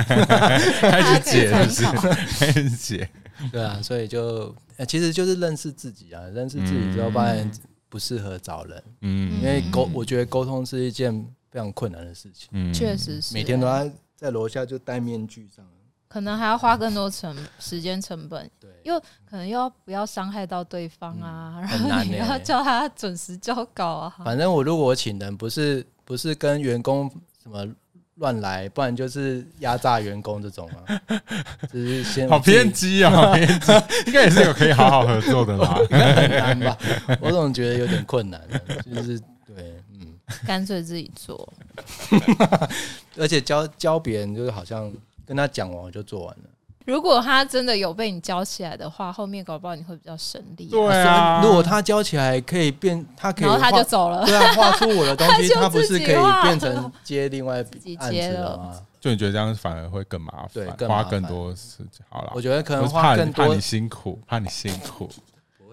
[0.82, 2.10] 开始解是不是？
[2.40, 3.08] 开始解。
[3.52, 4.56] 对啊，所以就
[4.88, 7.52] 其实就是认识自己啊，认识自己之后发现
[7.92, 11.14] 不适合找人，嗯，因为沟，我觉得沟通是一件
[11.50, 15.66] 非常困难的事情，嗯，确实是，每天都要在楼下就戴面具上。
[16.08, 24.16] 可能还要花更多成时间成本，对，又可能又要不要伤害到对方啊，嗯、然后你要叫他准时交稿啊。
[24.24, 27.10] 反正我如果我请人，不是不是跟员工
[27.42, 27.66] 什么
[28.22, 31.02] 乱来，不然就是压榨员工这种啊，
[31.74, 33.72] 就是先好偏激啊，好偏激，
[34.08, 35.78] 应该也是有可以好好合作的吧？
[35.92, 36.78] 很难吧？
[37.20, 38.40] 我总觉得有点困难，
[38.96, 40.08] 就是对，嗯，
[40.48, 41.52] 干脆自己做，
[43.20, 44.90] 而且教教别人就是好像。
[45.24, 46.44] 跟他讲完我就做完了。
[46.86, 50.66] 如果他真的有被你教起来的话，后面搞不好你会比较省力。
[50.66, 54.26] 对啊，如果他教起来可以变，他可以，然后他就走了。
[54.26, 57.58] 对啊，画出我的东西， 他不是可以变成接另外
[58.00, 58.82] 案子了吗？
[59.00, 62.06] 就你觉得这样反而会更麻烦，花更多时间。
[62.10, 65.10] 好了，我觉得可能花更多，怕你辛苦，怕你辛苦。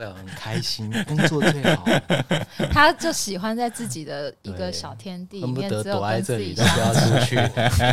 [0.06, 1.86] 很开心，工作最好。
[2.72, 7.36] 他就喜欢在自己的一个小天地里面，恨不得躲在这里，不要出去。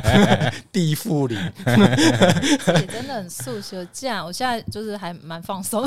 [0.72, 3.86] 地缚里， 也真的很素修。
[3.94, 5.84] 这样，我现在就是还蛮放松。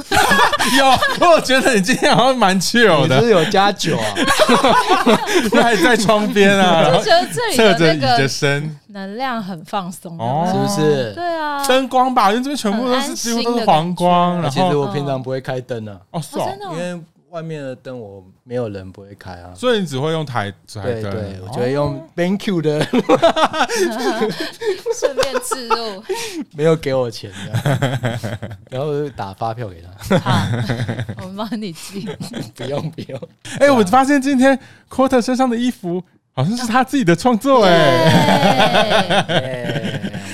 [0.76, 4.14] 有，我觉得你今天好像蛮 chill 的，你是有加酒啊？
[5.62, 6.88] 还在窗边啊？
[6.96, 10.12] 我觉得这里的那个身能量很放松，
[10.46, 11.12] 是不是？
[11.14, 14.48] 对啊，灯光吧，因为这边全部都是几乎都是黄光。
[14.50, 16.00] 其实我平常不会开灯的。
[16.10, 21.10] 哦，是哦，因为外面的灯我没有人不会开啊，所以你只会用台台灯。
[21.10, 22.82] 对，我觉得用 BenQ 的，
[24.98, 26.02] 顺便置入，
[26.56, 29.90] 没有给我钱的， 然后打发票给他。
[30.20, 30.40] 好，
[31.20, 32.08] 我们帮你寄。
[32.54, 33.20] 不用不用。
[33.60, 34.58] 哎，我发现今天
[34.90, 36.02] Quarter 身上的衣服
[36.38, 38.92] 好像是他自己的创作，哎。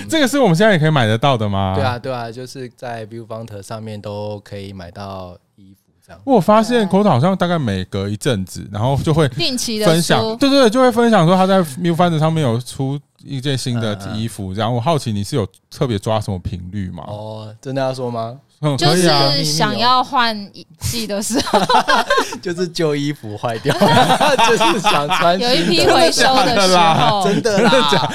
[0.07, 1.73] 这个是我们现在也可以买得到的吗？
[1.75, 6.21] 对啊，对啊，就是在 Viewfinder 上面都可以买到衣服这样。
[6.25, 14.53] 我发现 Quarter 好像大概每隔一阵子，然后就会定期的分享，对对对，就会分享说他在 Viewfinder 上面有出一件新的衣服。
[14.53, 17.03] 然后我好奇你是有特别抓什么频率吗？
[17.09, 18.39] 哦，真的要说吗？
[18.79, 21.61] 就是想要换季的时候，
[22.41, 23.75] 就是旧衣服坏掉，
[24.49, 25.39] 就是想穿。
[25.39, 28.13] 有一批回收的时候，真的啦，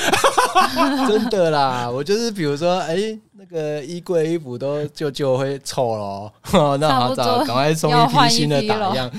[1.07, 1.89] 真的啦。
[1.89, 2.95] 我就是比如说，哎，
[3.33, 6.31] 那个衣柜衣服都旧旧会臭了，
[6.77, 9.11] 那好找，赶快送一批新的打样。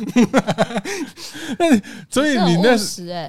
[1.59, 2.77] 那所以你那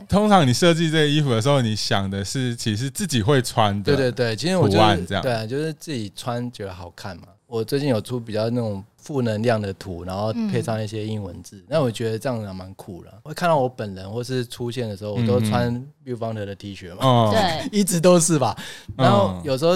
[0.08, 7.24] 通常你设计这个衣服的时候，你想的是其实自己会穿的，对对对，今天我觉得这样，对啊，就是自己穿觉得好看嘛。
[7.52, 13.12] 我最近有出比较那种负能量的图，然后配上一些英文字，那、嗯、我觉得这样还蛮酷的。
[13.24, 15.70] 会看到我本人或是出现的时候，我都穿
[16.06, 18.58] Viewfinder 的 T 恤嘛， 对、嗯，一直都是吧。
[18.96, 19.74] 然后有时候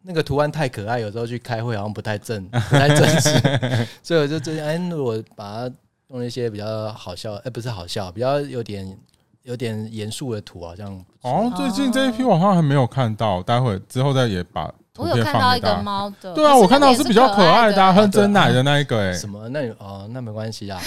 [0.00, 3.28] 那个图案太可爱，有时候去开会好像不太正，不太正式，
[4.02, 5.74] 所以我就最近哎，如果把它
[6.08, 8.98] 用一些比较好笑，哎，不是好笑，比较有点
[9.42, 14.72] 有点严肃的图，好像哦，最近这一批我好像还没有看到，待会之后再也把。
[14.98, 19.48] 我有看到一个猫的，对啊，我看到是比较可爱的，喝真奶的那一个，哎，什么？
[19.48, 20.78] 那哦，那没关系啊。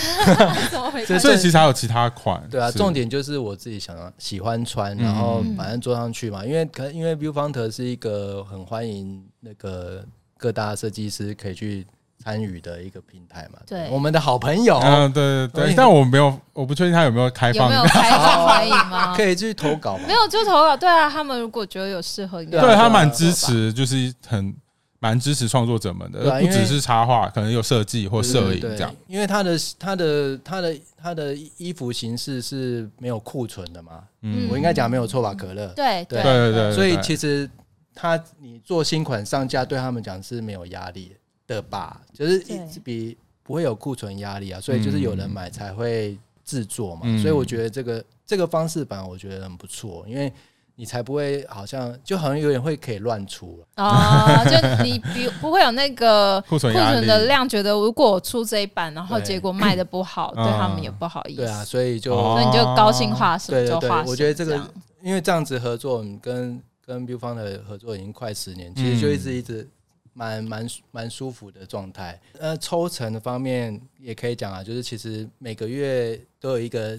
[1.19, 10.05] 所以其实还有其他款，对啊，重点就是我自己想要喜欢穿，然后反正坐上去嘛，因为可因为 Viewfinder 是一个很欢迎那个
[10.37, 11.87] 各大设计师可以去。
[12.25, 19.13] 参与的一个平台嘛，对，我们的好朋友，嗯，对对对，但我没有，我不确定他有没有开放，有没有开放欢迎吗？
[19.15, 20.05] 可以去投稿吗？
[20.07, 24.55] 没有就投稿，对啊，他们如果觉得有适合，对他蛮支持，就是很
[24.97, 28.91] 蛮支持创作者们的，不只是插画，可能有设计或摄影这样。
[29.05, 35.31] 因为他的他的他的他的衣服形式是没有库存的嘛，嗯，我应该讲没有错吧？
[35.35, 37.47] 可乐，对对对对，所以其实
[37.93, 41.15] 他你做新款上架，对他们讲是没有压力
[41.47, 41.61] 的。
[41.61, 50.31] 吧，就是一比不会有库存压力啊，所以就是有人买才会制作嘛，嗯、所以我觉得这个这个方式版我觉得很不错，因为
[50.75, 64.59] 你才不会好像就好像有点会可以乱出啊，就你 比不会有那个库存库存的量，觉得如果我出这一版，然后结果卖的不好，对，对他们也不好意思，对啊，所以就所以你就高兴画什么就画什么，我觉得这个
[65.03, 69.67] 因为这样子合作，跟跟 Viewfinder 的合作已经快十年，其实就一直一直。
[70.15, 72.19] 蛮蛮蛮舒服的状态。
[72.39, 76.97] 呃，抽成的方面也可以讲啊，就是其实每个月都有一个。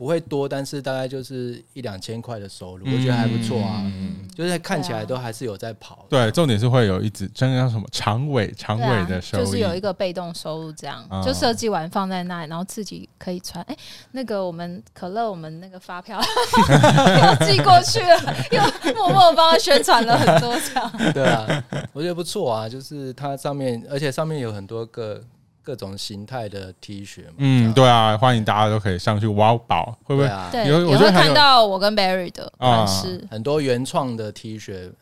[0.00, 3.82] 不会多，但是大概就是一两千块的收入，嗯、我觉得还不错啊。
[3.84, 6.06] 嗯、就是看起来都还是有在跑。
[6.08, 13.62] 对，对，重点是会有一直真的叫什么长尾长尾的收入，就是有一个被动收入这样，哦、就设计完放在那里，然后自己可以穿。
[13.64, 13.76] 哎，
[14.12, 21.12] 那个我们可乐，我们那个发票 又寄过去了，又默默帮他宣传了很多这样。
[21.12, 25.22] 对啊，我觉得不错啊，就是它上面，而且上面有很多个。
[25.62, 30.28] 各种形态的 T 恤，嗯，对啊，欢迎大家都可以上去挖宝，会不会？
[30.50, 34.92] 对，有我会看到我跟 Barry 的款式，很多原创的 T 恤。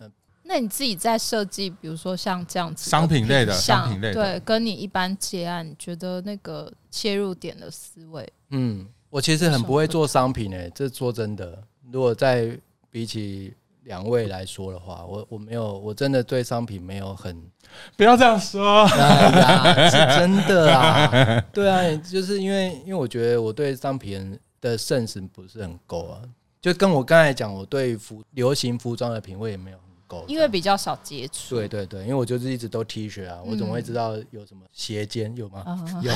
[0.42, 8.26] 那你自己在设计，比如说像这样子商品类的，商品类的，对，跟你一般接案，你觉得那个切入点的思维？
[8.50, 12.58] 嗯，我其实很不会做商品诶，这说真的，如果在
[12.90, 13.54] 比起。
[13.88, 17.42] 两位来说的话，我我没有，我真的对商品没有很，
[17.96, 26.20] 不要这样说，哎呀，是真的啊， 对啊，就是因为因为我觉得我对商品的 sense 不是很够啊，
[26.60, 29.78] 就跟我刚才讲，我对服流行服装的品味也没有。
[30.26, 35.64] 因为比较少接触，对对对，因为我就是一直都 T 恤啊，我怎么会知道有什么斜肩有吗？
[36.02, 36.12] 有，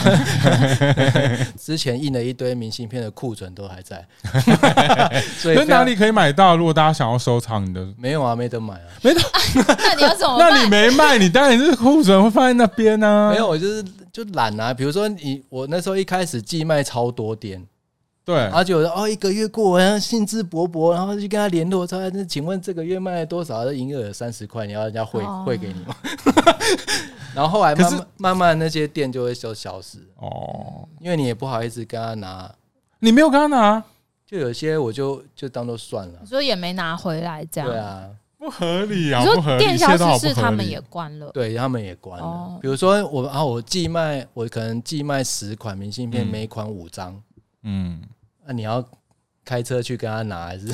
[1.59, 4.07] 之前印了一堆明信片的库存都还在，
[5.39, 6.57] 所以哪里可以买到？
[6.57, 9.21] 如果大家想要收藏你的，没有啊，没得买啊，没得。
[9.79, 10.37] 那你要怎么？
[10.39, 13.31] 那你没卖，你当然是库存会放在那边呢。
[13.33, 14.73] 没有，我就是就懒啊。
[14.73, 17.63] 比如说你，我那时候一开始寄卖超多点。
[18.25, 23.65] 对，然后就哦，一个月过完，兴致勃勃，然后就跟他联络，说：“那请问这个月卖了多少？
[23.65, 25.97] 的营业额三十块，你要人家汇汇给你吗？”
[27.35, 29.99] 然后后来慢慢慢慢那些店就会消消失。
[30.19, 32.55] 哦，因为你也不好意思跟他拿，
[33.01, 33.83] 你没有跟他拿，
[34.25, 37.69] 就有些我就就当做算了，所以也没拿回来，这样。
[37.69, 38.09] 对啊，
[38.39, 39.21] 不合理啊！
[39.21, 42.57] 你说店消失是他们也关了，对他们也关了。
[42.61, 47.21] 比如说我啊，我寄卖，我可能寄卖十款明信片，每款五张。
[47.63, 48.01] 嗯，
[48.45, 48.87] 那、啊、你要
[49.45, 50.73] 开车去跟他拿，还是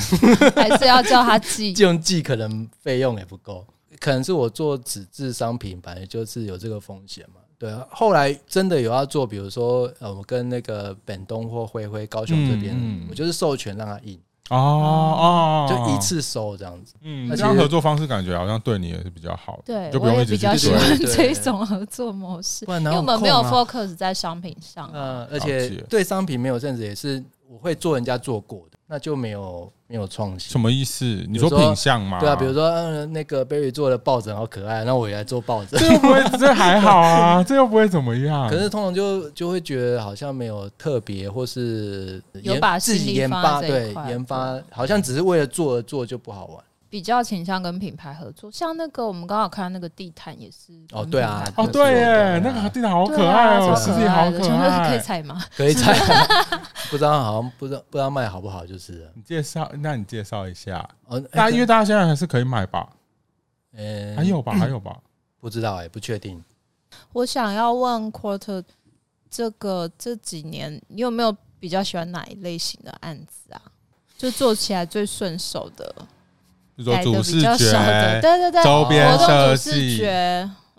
[0.51, 1.72] 还是要叫他寄？
[1.82, 3.66] 用寄可能费用也不够，
[3.99, 7.41] 可能是我做纸质商品，本来就是有这个风险嘛。
[7.59, 14.20] 对啊，后来真的有要做，比如说呃，我跟那个本东或灰灰高雄这边，嗯嗯、我就是授权让他印。
[14.51, 28.78] 哦哦，就一次收这样子，嗯，那这样合作方式感觉好像对你也是比较好的，对，就不用一直比较喜欢这种合作模式，因为我们没有 focus 在商品上，嗯，而且对商品没有甚至也是我会做人家做过的。
[28.90, 31.05] 那就没有没有创新，什么意思？
[31.28, 32.20] 你说品相吗？
[32.20, 35.80] 对啊，比如说，嗯，那个 Berry 做的抱枕好可爱，那我也来做抱枕。
[35.80, 38.51] 这又不会，这还好啊，这又不会怎么样。
[38.51, 46.62] 可是通常就就会觉得好像没有特别，或是有把自己研发对研发，好像只是为了做而做就不好玩。
[46.91, 55.45] 比较倾向跟品牌合作，像那个我们刚好看那个地毯也是哦，对啊，哦对耶，那个地毯好可爱哦，实际好可爱，可以踩吗？
[55.55, 55.93] 可以踩，
[56.91, 62.89] 不知道好像不知道不知道卖好不好，就是你介绍，那你介绍一下哦，大因为大家现在还是可以买吧？
[63.76, 64.97] 呃，还有吧， 还有吧？
[65.41, 66.43] 不知道哎，不确定。
[67.12, 68.64] 我想要问 Quarter，
[69.30, 73.61] 这个这几年你有没有比较喜欢哪一类型的案子啊？
[74.16, 75.95] 就做起来最顺手的。
[76.85, 80.07] 做主视觉，对对对，周边设计，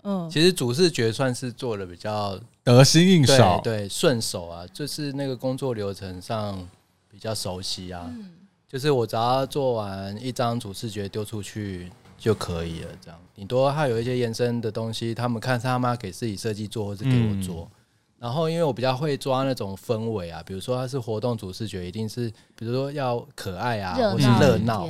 [0.02, 6.66] 嗯，其实主视觉算是做的比较得心应手，对，顺手啊，就是那个工作流程上
[7.10, 8.30] 比较熟悉啊，嗯、
[8.66, 17.76] 就是我只要做完一张主视觉丢出去就可以了，这样，顶多还有一些延伸的东西，他们看他们要给自己设计做，或是给我做，嗯、
[18.20, 24.88] 然后因为我比较会抓那种氛围啊，比如说它是活动主视觉，一定是比如说要可爱啊，或是热闹。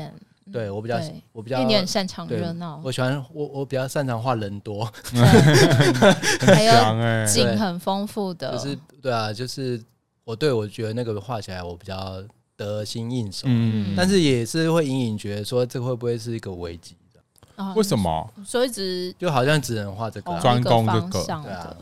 [0.53, 2.81] 对我比较，对我比较，你很擅长热闹。
[2.85, 4.85] 我喜欢我我比较擅长画人多，
[6.41, 8.53] 还有景很丰富的。
[8.53, 9.83] 就是对啊，就是
[10.25, 12.23] 我对我觉得那个画起来我比较
[12.57, 13.45] 得心应手。
[13.47, 17.75] 嗯，但是也是会隐隐觉得说这会不会是一个危机的？
[17.75, 18.31] 为什么？
[18.45, 21.77] 所以只就好像只能画这个专攻这个，对啊。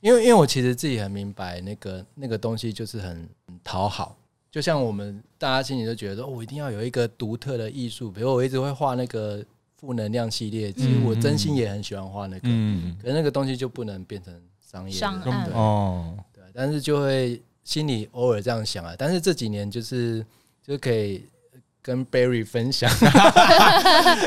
[0.00, 3.28] 因为因为我其实自己很明白，那个那个东西就是很
[3.64, 4.14] 讨好。
[4.50, 8.10] 就像我们大家心里都觉得说，我一定要有一个独特的艺术。
[8.10, 9.44] 比如我一直会画那个
[9.76, 16.42] 负能量系列，其实我真心也很喜欢画那个，嗯、可是那个东西就不能变成商业的，对哦，对。
[16.54, 18.94] 但是就会心里偶尔这样想啊。
[18.98, 20.24] 但是这几年就是
[20.62, 21.24] 就可以
[21.88, 22.90] 跟 Barry 分享，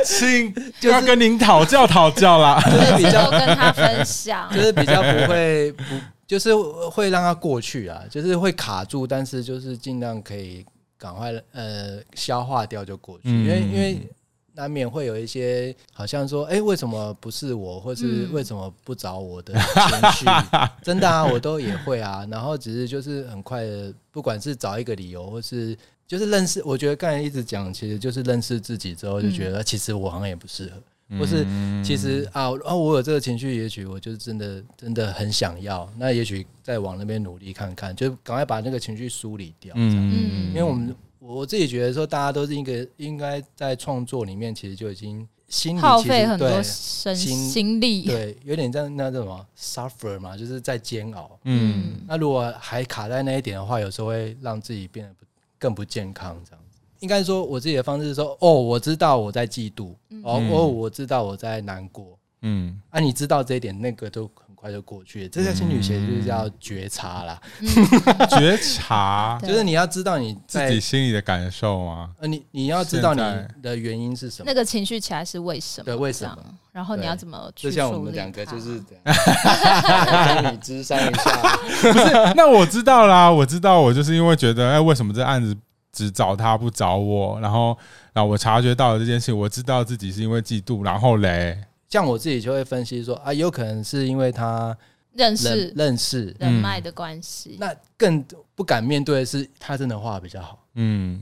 [0.03, 5.84] 请就要跟您讨教讨教啦，就是比较跟他分享， 就是比较不会不。
[6.26, 10.66] 就是会让他过去啊，就是会卡住，但是就是尽量可以
[10.97, 14.09] 赶快呃消化掉就过去，因为因为
[14.53, 20.26] 难免会有一些好像说，哎、欸，为什么不是我，或是为什么不找我的情绪？
[20.53, 22.26] 嗯、 真的啊，我都也会啊。
[22.32, 25.78] 然后只是就是很快的，不管是找一个理由，或是
[26.12, 30.72] 就是认识，我觉得刚才一直讲，其实就是认识自己之后，就觉得其实我好像也不适合，
[31.07, 31.45] 嗯、或是
[31.82, 39.74] 其实啊啊，我有这个情绪，也许我就是真的真的很想要，那也许再往那边努力看看，就赶快把那个情绪梳理掉。
[39.78, 40.93] 嗯，因为我们。
[41.24, 51.39] 我自己觉得说，大家都是一个应该在创作里面，其实就已经心耗费很多身心力，对，有点像那什么 suffer 嘛，就是在煎熬。
[51.43, 55.14] 嗯，那如果还卡在那一点的话，有时候会让自己变得
[55.62, 56.36] 更不健康。
[56.43, 59.93] 这样子，应该说我自己的方式是说，哦，我知道我在嫉妒，
[60.24, 62.18] 哦，哦，我知道我在难过。
[62.41, 64.30] 嗯，啊，你知道这一点，那个都。
[64.62, 67.41] 快就过去了，这叫心理学，就是叫觉察啦。
[68.30, 72.12] 觉察就是你要知道你自己心里的感受吗？
[72.20, 73.22] 呃，你你要知道你
[73.64, 75.86] 的原因是什么，那个情绪起来是为什么？
[75.86, 76.38] 对，为什么？
[76.72, 77.70] 然后你要怎么去？
[77.70, 79.03] 就像我们两个就是这样，
[80.43, 81.57] 跟你咨商一下。
[81.82, 85.57] 不是，那我知道啦，我知道，我就是因为觉得，哎，为什么这案子
[85.91, 87.39] 只找他不找我？
[87.41, 87.76] 然后，
[88.14, 91.57] 然后我察觉到了这件事，我知道自己是因为嫉妒，然后嘞。
[91.92, 94.76] 像我自己就会分析说啊，有可能是因为他
[95.14, 97.58] 认识认识人脉的关系，嗯。
[97.60, 98.26] 那更
[98.56, 101.22] 不敢面对的是他真的画得比较好，嗯，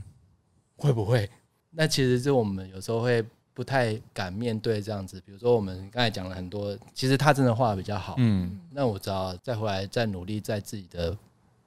[0.77, 1.27] 会不会？
[1.71, 5.19] 那其实是我们有时候会不太敢面对这样子。
[5.25, 11.17] 比如说我们刚才讲了很多，其实他真的画得比较好，嗯，那我只要再回来再努力在自己的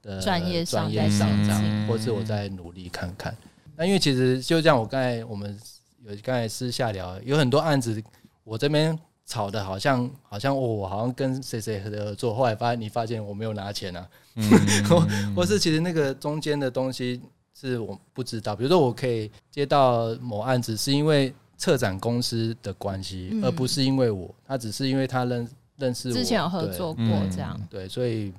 [0.00, 3.36] 的专业专业上这样，或是我再努力看看。
[3.74, 5.59] 那因为其实就像我刚才我们
[6.05, 8.00] 有刚才私下聊，有很多案子。
[8.45, 14.45] 我这边吵的好像好像我好像跟谁谁合作，后来发现你发现我没有拿钱啊，嗯、
[15.34, 17.20] 或是其实那个中间的东西
[17.55, 18.57] 是我不知道。
[18.57, 27.59] 比如说我可以接到某案子，是因为策展公司的关系，嗯、而不是因为我，他只是因为他认认识我，之前有合作过这样。
[27.70, 28.32] 对，所以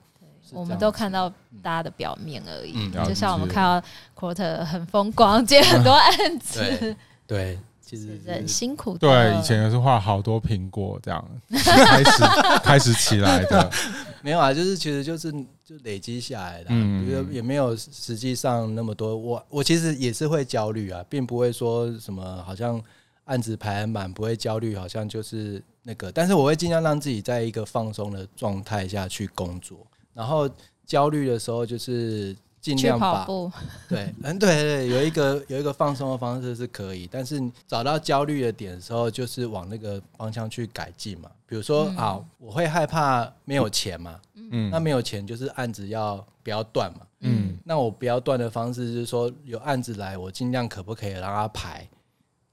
[0.51, 1.29] 我们都看到
[1.61, 2.73] 大家的表面而已。
[2.93, 3.87] 嗯、就像我们看到
[4.19, 6.95] Quarter 很风光，接很多案子，对。
[7.25, 7.59] 对
[7.95, 8.99] 其实很辛苦的。
[8.99, 12.23] 对，以前也是画好多苹果这样开始
[12.63, 13.69] 开始起来的。
[14.23, 15.31] 没有啊，就是其实就是
[15.63, 19.15] 就累积下来的，嗯，也没有实际上那么多。
[19.15, 22.81] 我我其实也是会焦虑啊，并不会说什么好像
[23.25, 26.11] 案子排很满不会焦虑，好像就是那个。
[26.11, 29.77] 但是我会尽量让自己在一个放松的状态下去工作，
[30.13, 30.49] 然后
[30.85, 32.35] 焦虑的时候就是。
[32.63, 33.27] 尽量吧
[33.89, 41.29] 对，嗯，对对，有一个有一个放松的方式是可以，但是找到焦虑的点的时候，就是往那个方向去改进嘛。
[41.45, 51.85] 比如说啊，我会害怕没有钱嘛，嗯，那没有钱就是案子要不要断嘛，嗯，那我不要断的方式就是说有案子来，我尽量可不可以让他排。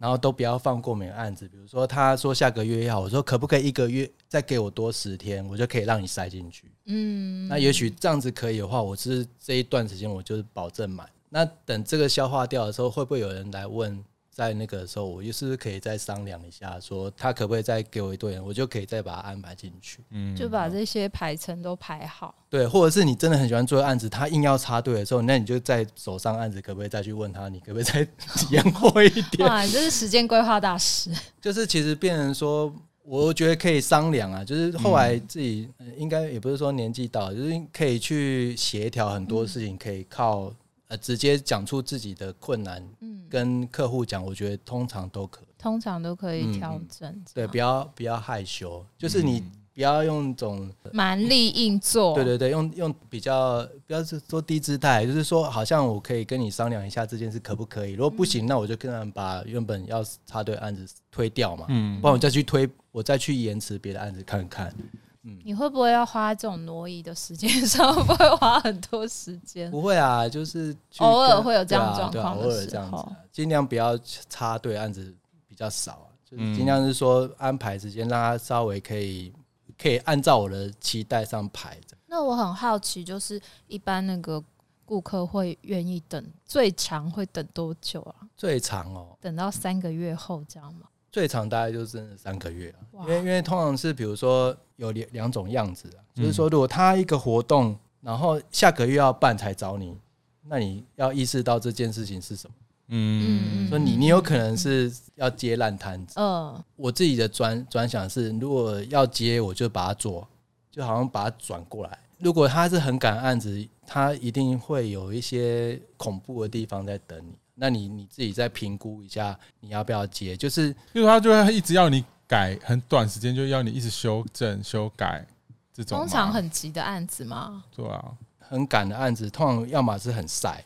[0.01, 6.73] 然后都不要放过每个案子，比如说他说下个月要，我说可不可以一个月再给我多十天，我就可以让你塞进去。
[6.87, 11.07] 嗯，那也许这样子可以的话，我是这一段时间我就是保证满。
[11.29, 14.03] 那等这个消化掉的时候，会不会有人来问？
[14.33, 19.99] 在那个时候，我就是可以再商量一下，说他可不可以再给我一队人，我就可以再把他安排进去。
[20.11, 22.35] 嗯，就把这些排程都排好。
[22.49, 28.09] 对，或者是你真的很喜欢做案子，他硬要插队的时候，那你就在手上案子，可不可以再去问他，你可不可以再
[28.51, 29.47] 延后一点？
[29.49, 31.13] 哇，你这是时间规划大师。
[31.41, 32.73] 就是其实变成说，
[33.03, 34.45] 我觉得可以商量啊。
[34.45, 40.53] 就是后来自己应该也不是说年纪到了，就是可以去协调很多事情，可以靠。
[40.91, 47.09] 呃，直接讲出自己的困难，嗯跟客户讲，我觉得通常都可以，通常都可以调整。
[47.09, 49.41] 嗯、对，不要不要害羞，就是你
[49.73, 52.13] 不要用种蛮力硬做。
[52.17, 57.93] 对对对，用用比较不要是说低姿态，就是说好像我可以跟你商量一下这件事可不可以？
[57.93, 64.75] 如果不行，那我就跟他们把原本要插队案子推掉嘛，嗯，不然我再去推，我再去延迟别的案子看看。
[65.23, 67.95] 嗯，你会不会要花这种挪移的时间 上？
[67.95, 69.71] 会不会花很多时间？
[69.71, 75.15] 不会啊，就是偶尔会有这样状况的时候，啊啊、偶尔这样子，尽量不要插队案子
[75.47, 79.33] 比较少啊，就是尽量是说安排时间，让他稍微可以
[79.79, 81.97] 可以按照我的期待上排着。
[82.07, 84.43] 那我很好奇，就是一般那个
[84.87, 88.27] 顾客会愿意等最长会等多久啊？
[88.37, 90.87] 最长哦，等到三个月后这样吗？
[91.11, 99.97] 最长大概就是三个月啊，因为因为通常是比如说有两两种样子啊，就是说如果他一个活动，然后下个月要办才找你，
[100.45, 102.55] 那你要意识到这件事情是什么？
[102.93, 106.15] 嗯，说你你有可能是要接烂摊子。
[106.19, 110.27] 嗯，我自己的专专想是，如果要接，我就把它做，
[110.71, 111.99] 就好像把它转过来。
[112.19, 117.33] 如果他是很赶案子，他一定会有一些恐怖的地方在等你。
[117.61, 125.27] 那你你自己再评估一下你要不要接，就是因为他就会一直要你改，很短时间就要你一直修正修改
[125.75, 125.99] 这种。
[125.99, 127.63] 通常很急的案子吗？
[127.77, 130.65] 对啊，很赶的案子，通常要么是很晒，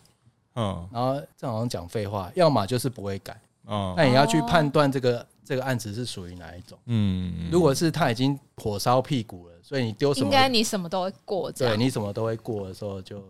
[0.54, 3.36] 嗯，然后正好像讲废话，要么就是不会改，
[3.66, 13.20] 嗯，那你要去判断这个这个案子是属于哪一种，嗯，如果是他已经火烧屁股了，所以你丢什么，应该你什么都会过，对你什么都会过的时候就。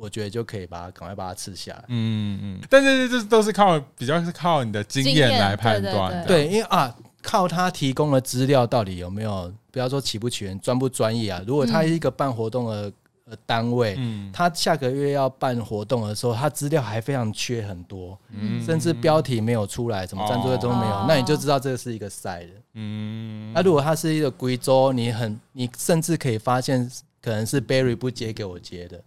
[0.00, 1.84] 我觉得就可以把它赶快把它吃下来。
[1.88, 6.24] 嗯嗯，但是这都是靠比较是靠你的经验来判断。
[6.24, 11.42] 对，因为啊，靠他提供的资料到底有没有，不要说齐不齐全，专不专业啊。
[11.44, 12.92] 如果他是一个办活动的
[13.24, 22.50] 呃单位，嗯，他下个月要办活动的时候，他资料还非常缺很多，嗯，甚至标题没有出来，什么赞助都没有，那你就知道这是一个赛的。
[22.74, 26.88] 嗯，那如果他是一个贵州，你很你甚至可以发现。
[27.20, 29.04] 可能是 Barry 不接给我接的，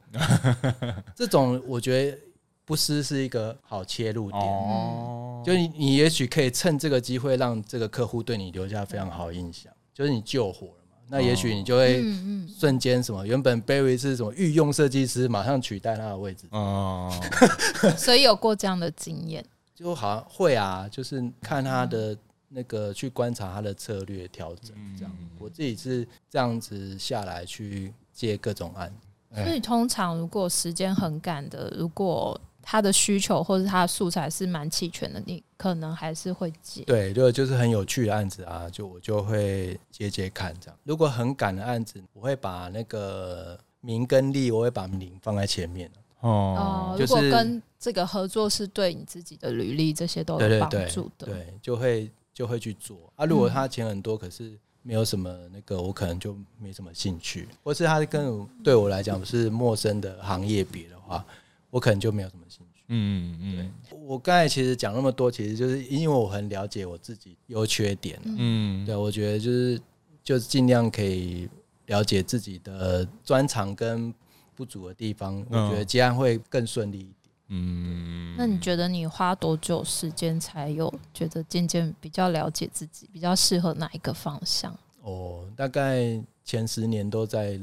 [1.15, 2.17] 这种我觉得
[2.65, 4.41] 不失是一个好切入点。
[4.41, 10.97] 哦，就你你也许可以趁这个机会让这个客户对你留下非常好的印象，就是你救火了嘛。
[11.07, 12.03] 那也许你就会
[12.47, 16.47] 瞬间什么，原本 Barry 是什么御用设计师，马上取代他的位置。
[16.51, 17.11] 哦，
[17.97, 22.17] 所以有过这样的经验，就好像会啊，就是看他的。
[22.53, 27.93] 那个去观察他的策略调整，这样我自己是这样子下来去
[28.27, 28.93] 接各种案。
[29.33, 36.83] 所以通常如果时间很赶的，如果他的需求或者他的素材是蛮齐全的，你可能还是会接。
[36.83, 40.77] 对，就就是很有趣的案子啊，就我就会接接看这样。
[40.83, 46.95] 如果很赶的案子，我会把那个名跟利，我会把名放在前面哦。
[46.99, 52.11] 如果跟这个合作是对你自己的履历这些都有帮助的，对，就会。
[52.33, 53.25] 就会去做啊。
[53.25, 57.47] 如果他钱很多，可是没有什么那个，我可能就没什么兴趣。
[57.63, 61.25] 或是他跟对我来讲是陌生的行业比的话，
[61.69, 62.83] 我可能就没有什么兴趣。
[62.87, 63.55] 嗯嗯，
[63.89, 63.99] 对。
[63.99, 68.19] 我刚才其实讲那么多，其实就是因为我很了解我自己优缺点。
[68.25, 69.79] 嗯，对，我觉得就是
[70.23, 71.47] 就尽量可以
[71.85, 74.13] 了解自己的专长跟
[74.55, 77.11] 不足的地方，我觉得这样会更顺利。
[77.53, 84.73] 嗯，那你觉得你花多久时间才有觉得渐渐比较了解自己，比较适合哪一个方向？
[85.01, 87.59] 哦，大概前十年都在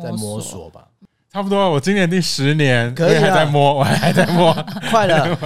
[0.00, 0.86] 在摸索吧，
[1.28, 1.58] 差不多。
[1.70, 4.54] 我今年第十年，可以还在摸，我 还在摸，
[4.88, 5.36] 快了，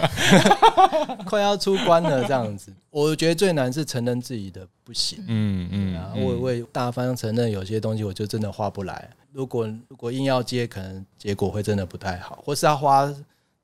[1.24, 2.22] 快要出关了。
[2.24, 5.24] 这样子，我觉得最难是承认自己的不行。
[5.26, 9.09] 嗯嗯，我我大方承认有些东西，我就真的画不来。
[9.32, 13.11] 如果如果硬要接，可能结果会真的不太好，或是要花。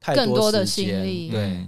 [0.02, 1.64] 太多，多的心力，对，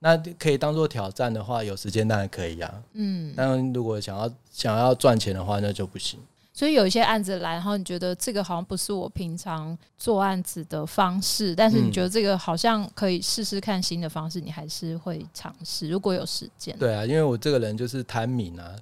[0.00, 2.82] 那可以当做挑战的话，有时间当然可以呀、啊。
[2.94, 6.18] 嗯，但如果想要想要赚钱的话，那就不行。
[6.52, 15.86] 所以有一些案子来，然后你觉得这个好像不是我平常做案子的方式，但是你觉得这个好像可以试试看新的方式，你还是会尝试。
[15.88, 18.74] 如果有时间，对啊，因为我这个人就是贪名啊，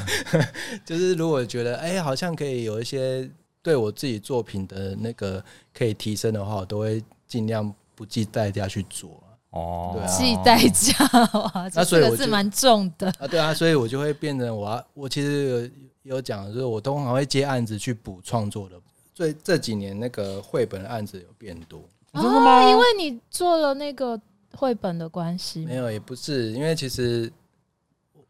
[0.86, 3.30] 就是如果觉得哎、欸，好像可以有一些
[3.62, 7.72] 对我自己作品的那个可以提升的话，我都会尽量。
[7.94, 10.94] 不计代价去做哦，不计代价
[11.34, 13.26] 哇，这个是蛮重的啊。
[13.26, 15.70] 对啊，所以我就会变成我要，我其实
[16.02, 18.76] 有有讲，就是我通常会接案子去补创作的。
[19.14, 21.82] 所以这几年那个绘本的案子有变多，
[22.14, 22.70] 真的吗？
[22.70, 24.18] 因为你做了那个
[24.56, 25.66] 绘本的关系？
[25.66, 27.30] 没有，也不是，因为其实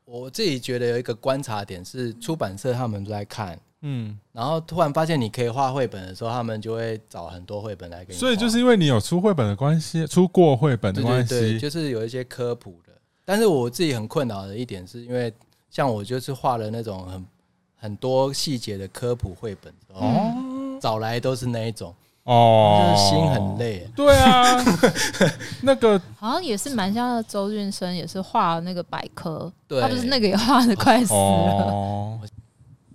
[0.04, 3.58] 我自己觉得有一个观察点是，出版社他们都在看。
[3.82, 8.18] 嗯，然后突然发现你可以画绘本的时候，他们就会找很多绘本来给你。
[8.18, 12.92] 所以就是因为你有出绘本的关系，出过绘本的关系，对，就是有一些科普的。
[13.24, 15.32] 但是我自己很困扰的一点是因为，
[15.68, 17.26] 像我就是画了那种很
[17.76, 23.88] 很多细节的科普绘本，哦，找来都是那一种，哦，就是心很累。
[23.96, 24.64] 对啊，
[25.62, 27.22] 那个好像也是蛮像的。
[27.24, 31.18] 周俊生也是画那个百科，对，他不是那个也画的快死了。
[31.18, 32.20] 哦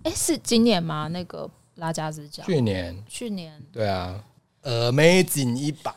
[0.04, 1.08] 哎，是今年吗？
[1.08, 2.44] 那个拉加斯奖？
[2.46, 3.60] 去年，去年。
[3.72, 4.22] 对啊
[4.62, 5.92] ，Amazing 一百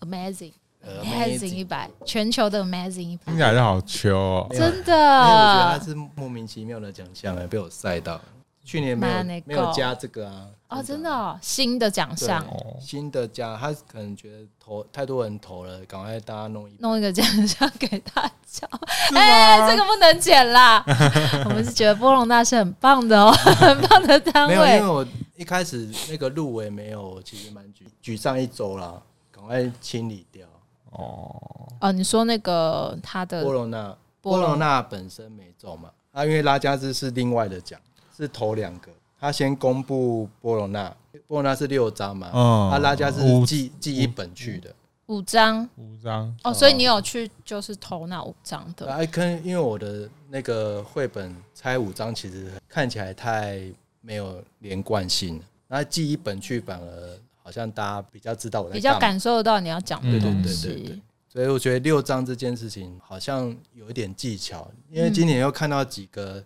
[0.00, 4.94] ，Amazing，Amazing 一百，全球的 Amazing 一百，听起来就好球哦，真的。
[4.94, 8.20] 我觉得他是莫名其妙的奖项，哎，被我晒到。
[8.68, 10.46] 去年没有没有加这个啊？
[10.68, 12.44] 哦，真的哦，新的奖项，
[12.78, 18.68] 新的加，他可能觉得投太多人投了，赶快大家弄一弄一个奖项给大家。
[19.14, 20.84] 哎，这个不能剪啦。
[21.48, 24.54] 我们是觉得波隆那是很棒的哦， 很棒的单位。
[24.54, 25.06] 没有，因为我
[25.36, 29.00] 一开始那个入围没有，其实蛮沮沮丧一周啦，
[29.32, 30.46] 赶快清理掉。
[30.90, 31.34] 哦
[31.80, 35.88] 哦，你说那个他的波隆那，波隆那本身没中嘛？
[36.12, 37.80] 啊，因为拉加兹是另外的奖。
[38.18, 40.92] 是头两个，他先公布波隆纳，
[41.28, 42.32] 波隆纳是六张嘛，
[42.68, 44.74] 他拉加是寄寄一本去的，
[45.06, 48.92] 五张，五张哦，所以你有去就是投那五张的？
[48.92, 53.62] 哎，可能因为我的那个绘本拆五张，其实看起来太
[54.00, 55.44] 没有连贯性了。
[55.68, 60.66] 那寄一本去，反而好像大家比较知道我在比较感受得到你要讲的东西。
[60.66, 66.42] 对对对对，所以我觉得六张这件事情好像有一点技巧，因为今年又看到几个。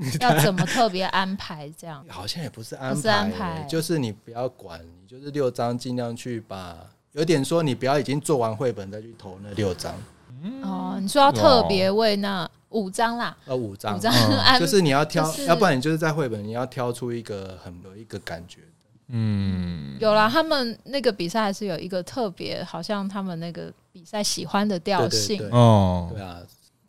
[0.20, 2.04] 要怎么特别安排这样？
[2.08, 6.76] 好像也不是安排，欸，安排就是你不要管，你就是六张尽量去把，
[7.12, 9.94] 有点说你不要已经做完绘本再去投那六张。
[10.62, 13.36] 哦，你说要特别为那五张啦？
[13.44, 18.60] 呃，五张，五张， 嗯，就是你要挑，就是，要不然你就是在绘本你要挑出一个很有一个感觉。
[19.08, 26.38] 嗯，有啦，他们那个比赛还是有一个特别，好像他们那个比赛喜欢的调性哦，对啊。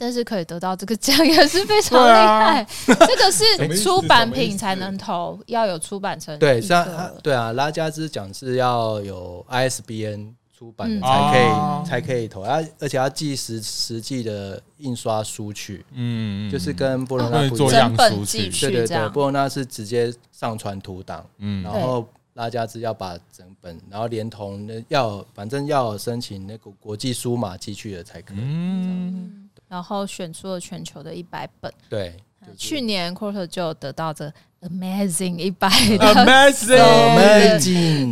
[0.01, 6.83] 但是可以得到这个奖也是非常厉害，啊、这个是出版品才能投，要有出版成对，像
[7.21, 29.47] 对啊，拉加兹奖是要有 ISBN 出版的才可以、嗯、才可以投，啊，而且要寄实实际的印刷书去，嗯，就是跟波罗那不一样，对对对，波罗那是直接上传图档，嗯，然后拉加兹要把整本，然后连同那要反正要申请那个国际书码寄去的才可以，嗯。
[29.71, 32.13] 然后选出了全球的一百本，对，
[32.57, 37.57] 去年 Quarter 就得到这 Amazing 一百， Amazing，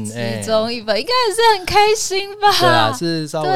[0.05, 2.49] 其中一本应该也是很开心吧？
[2.61, 3.55] 对啊，是稍微因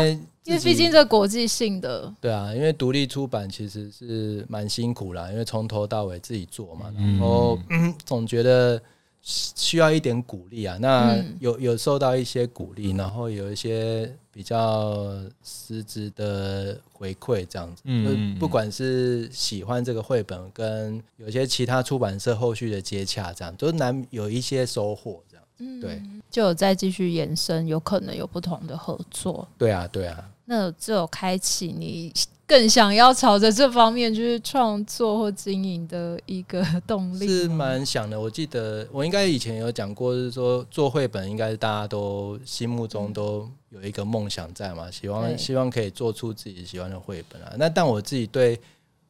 [0.00, 7.58] 为因为毕竟这国际性的，对啊，因为独立出版其实是蛮辛苦啦，因为从头到尾自己做嘛，然后
[8.06, 8.80] 总觉得。
[9.24, 15.14] 需要一点鼓励啊，那有有受到一些鼓励，然后有一些比较
[15.44, 17.82] 实质的回馈，这样子。
[17.84, 25.44] 嗯，不管是喜欢这个绘本，跟有些其他出版社后续的接洽，这样都难有一些收获，这样。
[25.58, 29.46] 嗯，对，就有再继续延伸，有可能有不同的合作。
[29.58, 30.28] 对啊，对啊。
[30.44, 32.12] 那只有开启你
[32.44, 38.20] 更想要朝着这方面就是创作或经营的一个动力，是蛮想的。
[38.20, 47.54] 我记得我应该以前有讲过，是说做绘本应该是大家都心目中都有一个梦想在嘛，希望希望可以做出自己喜欢的绘本啊。
[47.56, 48.60] 那但我自己对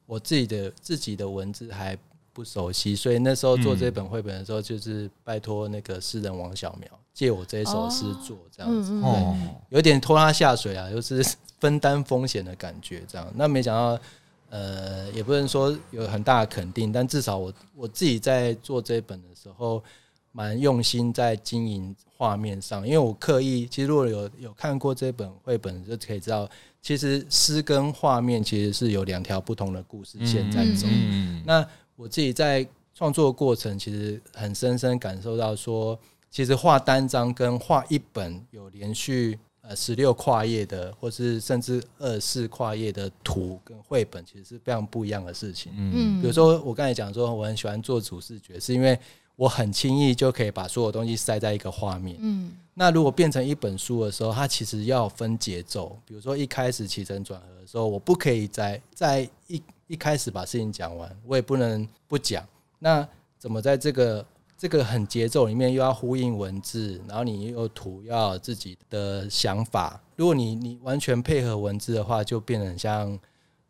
[0.06, 1.98] 我自己的自己的文字还
[2.32, 9.36] 不熟悉，所以那时候做这本绘本的时候，就是拜托那个诗人王小苗借我这一首诗做这样子，对，
[9.70, 11.26] 有点拖他下水啊，就是。
[11.62, 13.32] 分担风险的感觉，这样。
[13.36, 14.02] 那没想到，
[14.50, 19.80] 呃，也不能说有很大的肯定，但至少我我自己在做这本的时候，
[20.32, 22.84] 蛮用心在经营画面上。
[22.84, 26.50] 因为我刻意，其实如果有有看过这本绘本，就可以知道，
[26.80, 30.88] 其实诗跟画面其实是有两条不同的故事线在走。
[31.46, 35.96] 那我自己在创作过程，其实很深深感受到说，
[36.28, 39.38] 其实画单张跟画一本有连续。
[39.62, 45.72] 呃，十六跨页的，或是甚至二四跨页的图跟绘本，其实是非常不一样的事情。
[45.76, 48.98] 嗯，比如说我刚才讲说，我很喜欢做主视觉，是因为
[49.36, 52.16] 我很轻易就可以把所有东西塞在一个画面。
[52.20, 55.96] 嗯，那如果变成一本书的时候，它其实要分节奏。
[56.04, 62.44] 比如说一开始起承转合的时候，我不可以在在一一开始把事情讲完，我也不能不讲。
[62.80, 63.08] 那
[63.38, 64.26] 怎么在这个？
[64.62, 70.00] 这个很节奏里面又要呼应文字，然后你又有图，要有自己的想法。
[70.14, 73.18] 如果你你完全配合文字的话，就变得很像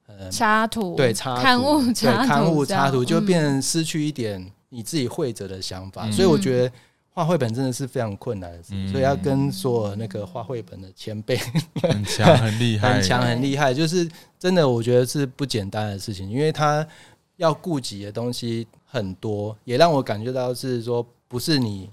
[0.06, 6.04] 呃插图，对插图刊物插图，对刊物插图，就变成失去一点你自己绘者的想法。
[6.04, 6.70] 嗯、所以我觉得
[7.08, 11.38] 画绘本真的是非常困难的事，嗯、所以要跟所有那个画绘本的前辈
[11.80, 14.06] 很强很厉害，很强很厉害，就是
[14.38, 16.86] 真的我觉得是不简单的事情，因为他
[17.38, 18.68] 要顾及的东西。
[18.92, 21.88] 很多也让我感觉到是说，不是你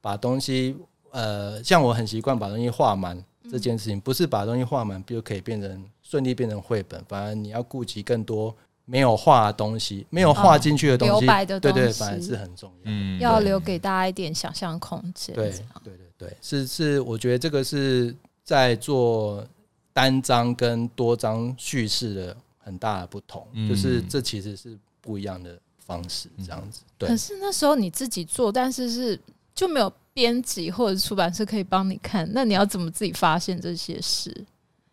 [0.00, 0.76] 把东西，
[1.10, 3.20] 呃，像我很习惯把东西画满
[3.50, 15.34] 这件事情，不是把东西画满就可以变成顺利变成绘本，反而你要顾及更多没有画的东西，没有画进去的东西，留白的东西，对对，反而是很重要，嗯，要留给大家一点想象空间。
[15.34, 15.50] 对
[15.82, 19.44] 对对对，是是，我觉得这个是在做
[19.92, 25.58] 单张跟多张叙事的很大的不同，就是这其实是不一样的。
[25.86, 27.08] 方式这样子，对。
[27.08, 29.18] 可是那时候你自己做，但是是
[29.54, 34.44] 就没有编辑或者出版社可以帮你看，那你要怎么自己发现这些事？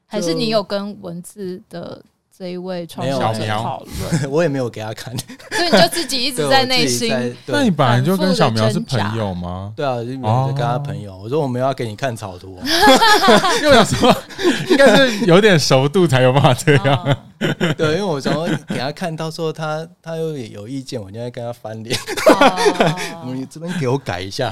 [0.06, 2.04] 还是你有跟文字的
[2.36, 5.16] 这一位创作者讨论， 我也没有给他看，
[5.54, 7.10] 所以你就自己一直在内心。
[7.46, 9.72] 那你本来就跟小苗是朋友吗？
[9.76, 11.16] 对啊，就跟他朋友。
[11.16, 12.60] 我说我们要给你看草图，
[13.62, 14.16] 因为我想说
[14.68, 17.18] 应该是有点熟度才有办法这样。
[17.78, 21.96] 对，因为我想说给他看到时候他他又有意见，我就在跟他翻脸。
[23.28, 24.52] 你这边给我改一下，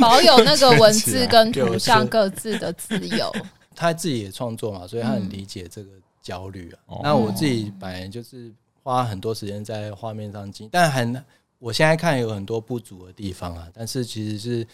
[0.00, 3.34] 保有那个文字跟图像各自的自由。
[3.74, 5.88] 他自己也创作嘛，所以他很理解这个。
[6.22, 7.00] 焦虑啊！
[7.02, 8.52] 那我自己本来就是
[8.82, 11.24] 花很多时间在画面上进，但很
[11.58, 13.68] 我现在看有很多不足的地方啊。
[13.72, 14.66] 但是其实是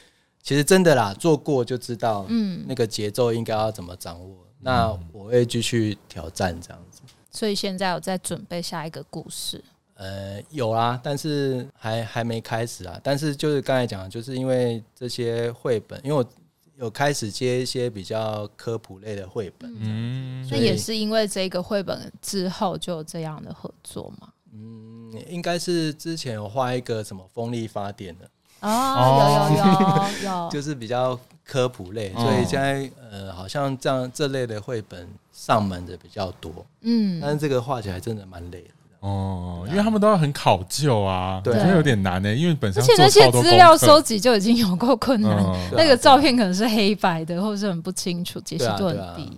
[0.43, 4.37] 其实真的啦，做过就知道，嗯，那个节奏应该要怎么掌握。
[4.61, 7.03] 那我会继续挑战这样子。
[7.31, 9.63] 所以现在我在准备下一个故事？
[9.95, 13.01] 呃，有啊，但是还还没开始啊。
[13.03, 16.25] 但是就是刚才讲的，就是因为这些绘本，因为我。
[16.79, 24.29] 有开始接一些比较科普类的绘本，嗯，那也是因为这个绘本之后就有这样的合作吗？
[24.53, 28.29] 嗯，应该是之前有画一个什么风力发电的
[28.61, 38.71] 哦，有有有有， 就是比较科普类，所以现在呃，好像这样这类的绘本上门的比较多，嗯，但是这个画起来真的蛮累的。
[39.07, 42.35] 哦，因为他们都要很考究啊，对，有点难呢。
[42.35, 45.31] 因为本身而且那些资料收集就已经有够困难，
[45.77, 49.31] 那个照片可能是黑白的，或者是很不清楚，解析度很低。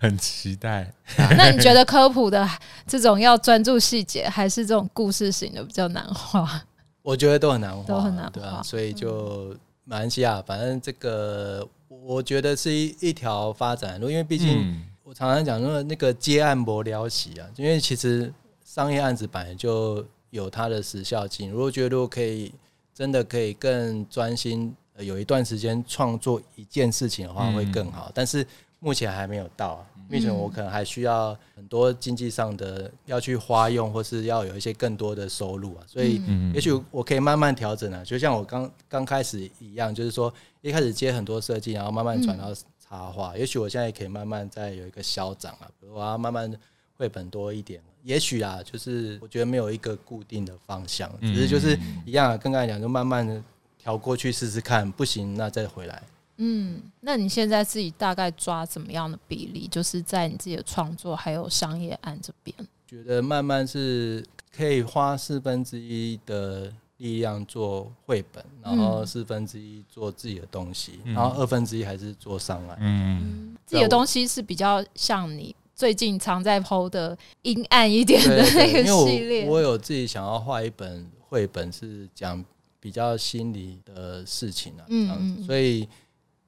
[0.00, 0.92] 很期待。
[1.38, 2.46] 那你觉得科普的
[2.86, 6.60] 这种要专注细节，还是这种故事型的比较难画？
[7.00, 8.62] 我觉得都很难画，都很难画。
[8.62, 9.54] 所以就
[9.84, 18.30] 马来西亚，反正这个我觉得是一一条发展路，因为毕竟我常常讲说那个接案不了喜啊，因为其实。
[18.76, 22.52] 商业案子本来就有它的时效性，如果觉得如果可以
[22.92, 28.12] 真的可以更专心，有一段时间创作一件事情的话，会更好。
[28.14, 28.46] 但是
[28.78, 35.80] 目前还没有到啊，目前我可能还需要很多经济上的要去花用，或是要有一些更多的收入啊。
[35.86, 36.20] 所以
[36.52, 43.34] 也许我可以慢慢调整啊，就像我刚刚开始一样，就是说一开始接很多设计，然后慢慢转到插画。
[43.38, 46.52] 也许我现在也可以慢慢再有一个消长啊，比如我要慢慢
[46.98, 47.80] 绘本多一点。
[48.06, 53.42] 也许啊，就是我觉得没有一个固定的方向，只是就是一样，跟刚才讲，就慢慢的
[53.76, 56.00] 调过去试试看，不行那再回来。
[56.36, 59.66] 嗯，那你现在自己大概抓怎么样的比例？
[59.66, 64.24] 就是在你自己的创作还有商业案这边，觉得慢慢是
[64.56, 72.78] 可以花四分之一的力量做绘本，然后四分之一做自己的东西，然后二分之一还是做商案。
[72.80, 75.56] 嗯，自己的东西是比较像你。
[75.76, 82.42] 最近常在 PO 的阴暗一点的那个系列，我，我有自己想要画一本绘本，是讲
[82.80, 85.86] 比较心理的事情啊，嗯，所以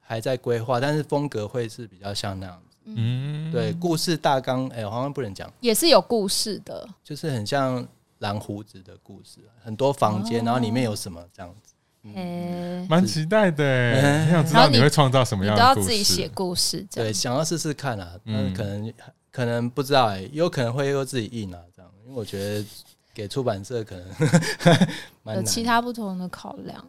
[0.01, 7.87] 还在规划，但是风格会是比较像那样子，嗯，对，故事大纲，哎、欸，好像不能讲，也是有故事的，就是很像
[8.21, 11.75] 蓝胡子的故事，很多房间，然后里面有什么这样子。
[12.89, 15.75] 蛮、嗯、期待的，很想知道你会创造什么样的故事。
[15.75, 18.19] 都要自己写故事，对，想要试试看啊。
[18.25, 18.91] 嗯，可能
[19.39, 21.89] 可能不知道哎、欸，有可能会又自己印啊，这样。
[22.05, 22.67] 因为我觉得
[23.15, 24.09] 给出版社可能
[25.37, 26.85] 有其他不同的考量。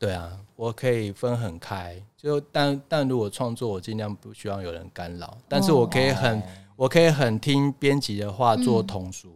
[0.00, 5.38] 对啊，我可以分很开，就但但如果创作，我尽量不希望有人干扰。
[5.48, 6.42] 但是我可以很，哦、
[6.74, 9.28] 我可以很听编辑的话做童书。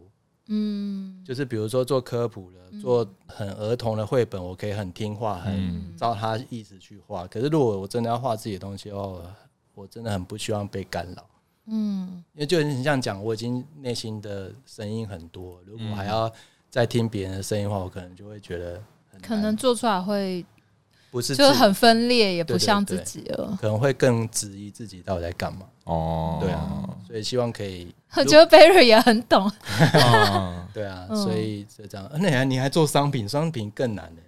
[0.47, 7.25] 嗯嗯，就是比如说做科普的，做很儿童的绘本，我可以很听话，很照他意思去画。
[7.27, 9.23] 可是如果我真的要画自己的东西哦，
[9.73, 11.25] 我真的很不希望被干扰。
[11.67, 16.31] 嗯，因为就很像讲，我已经内心的声音很多，如果还要
[16.69, 18.81] 再听别人的声音的话，我可能就会觉得
[19.21, 20.45] 可能做出来会。
[21.09, 25.65] 不是，就是很分裂，也不像自己了，可能会更质疑自己到底在干嘛。
[25.85, 27.95] 哦，对啊，所以希望可以。
[28.17, 29.49] 我觉得 Barry 也很懂。
[29.95, 32.11] 哦对啊，所以就这样。
[32.19, 34.21] 那你还做商品，商品更难呢。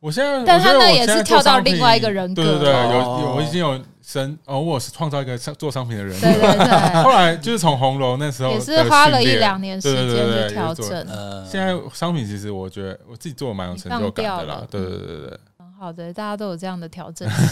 [0.00, 2.42] 我现在，但他那也是跳到另外一个人格。
[2.42, 6.18] 对对对，有有，我已经有生哦，我是创造一个做商品的人。
[6.20, 7.02] 对对对。
[7.02, 10.88] 后来就是从红楼那时候，也是花了一两年时间去调整。
[11.08, 14.62] 呃，现在商品其实我觉得我自己做的蛮有成就感的啦。
[14.70, 15.38] 对对对对。
[15.58, 17.28] 很好的，大家都有这样的调整，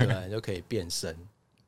[0.00, 1.14] 对，就可以变身，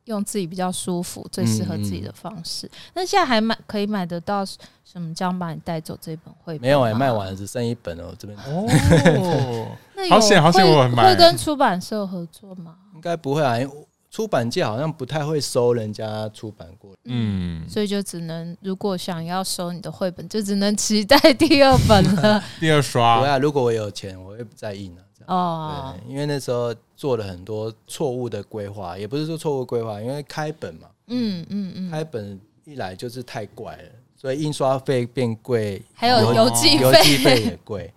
[0.06, 2.68] 用自己比较舒服、最适合自己的方式。
[2.94, 4.58] 那、嗯、现在还买可以买得到什
[5.00, 5.14] 么？
[5.14, 6.62] 将把你带走这本绘本？
[6.62, 8.14] 没有哎、欸，卖完了，只剩一本哦。
[8.18, 11.08] 这边哦，那好险好险，我很买。
[11.08, 12.76] 会跟出版社合作吗？
[12.94, 16.94] 应该不会啊，因为出版界好像不太会收人家出版过。
[17.04, 23.20] 嗯，所以就只能如果想要收你的绘本，就只能期待第二本了， 第二刷。
[23.20, 25.02] 对啊，如果我有钱，我会再印了。
[25.26, 37.92] 哦，对，因为那时候做了很多错误的规划，也不是说错误规划，因为开本嘛，嗯嗯嗯，开本一来就是太怪了，所以印刷费变贵，还有邮寄邮寄费也贵。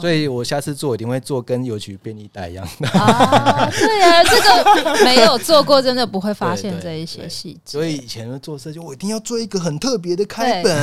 [0.00, 3.70] 所以我下次做一定会做跟邮局便利袋一样的啊。
[3.70, 7.78] 对呀，这个没有做过，真的不会发现这一些细节。
[7.78, 10.76] 所以以前做设计，我一定要做一个很特别的开本，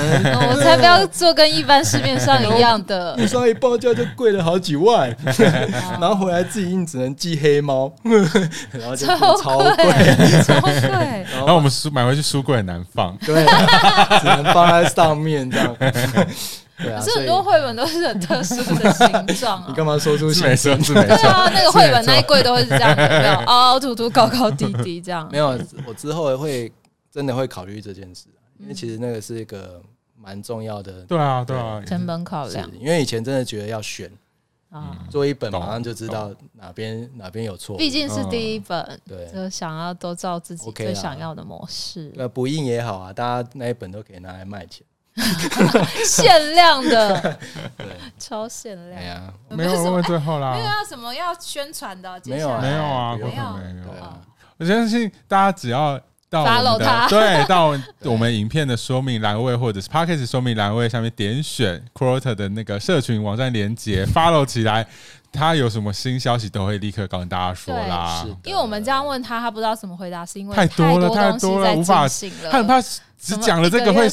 [0.50, 3.16] 我才不要做跟一般市面上一样的。
[3.20, 5.16] 印刷一报价就贵了好几万，
[6.00, 7.92] 然后回来自己印只能寄黑猫，
[8.72, 11.26] 然后就超贵，超贵。
[11.34, 13.46] 然后我们书买回去书柜很难放，对，
[14.22, 15.76] 只能放在上面这样。
[16.78, 19.66] 对啊，可是很多绘本都是很特殊的形状啊！
[19.70, 21.16] 你干嘛说出是没错是没错？
[21.16, 25.28] 对啊，那个绘本那一柜都会是这样， 没有凹凹凸凸、高高低低这样。
[25.32, 26.72] 没有，我之后会
[27.12, 28.28] 真的会考虑这件事，
[28.60, 29.82] 因为其实那个是一个
[30.16, 31.02] 蛮重要的。
[31.06, 32.70] 对啊，对啊，成本考量。
[32.80, 34.12] 因为以前真的觉得要选
[34.70, 37.76] 啊，做一本马上就知道哪边哪边有错。
[37.76, 42.12] 毕竟是第一本，对，就想要都照自己最想要的模式。
[42.16, 44.86] 那不印也好啊，大家那一本都可以拿来卖钱。
[46.06, 47.38] 限量的，
[47.78, 47.88] 对，
[48.20, 49.02] 超限量。
[49.02, 50.54] 哎呀，没有问最后啦。
[50.54, 52.20] 没有要什么要宣传的？
[52.26, 54.14] 没有，没有啊，没有，没有。
[54.58, 56.00] 我相信大家只要
[56.30, 64.88] 到我们的 对， 到我们影片的说明栏位或者是 p a c k a g e 说明栏位上面点选 Quarter 的那个社群网站连接，follow 起来。
[65.38, 68.26] 他有什么新消息都会立刻告诉大家说啦。
[68.44, 72.08] 因为我们这样问他，他不知道怎么回答，是因为太多了，太多了，无法。
[72.50, 72.82] 他很怕
[73.20, 74.08] 只讲了这个会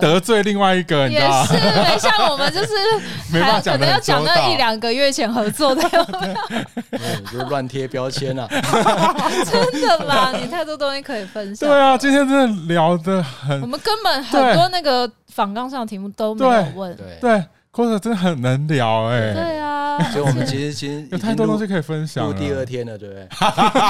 [0.00, 1.46] 得罪另外一个，你知道吗？
[1.52, 2.72] 也是，像我们就是
[3.32, 5.82] 没办法讲，可能要讲到一两个月前合作的，
[7.32, 8.46] 就乱贴标签啊！
[8.50, 11.68] 真的啦，你太多东西可以分享。
[11.68, 17.38] 对啊，今天真的聊的很，我们根本很多那个访纲上的题目都没有问，对。
[17.40, 17.44] 或
[17.86, 22.24] 者真的很能聊哎，对啊，所以我们其实其实 有太多东西可以分享。
[22.26, 23.26] 录第二天了，对不对？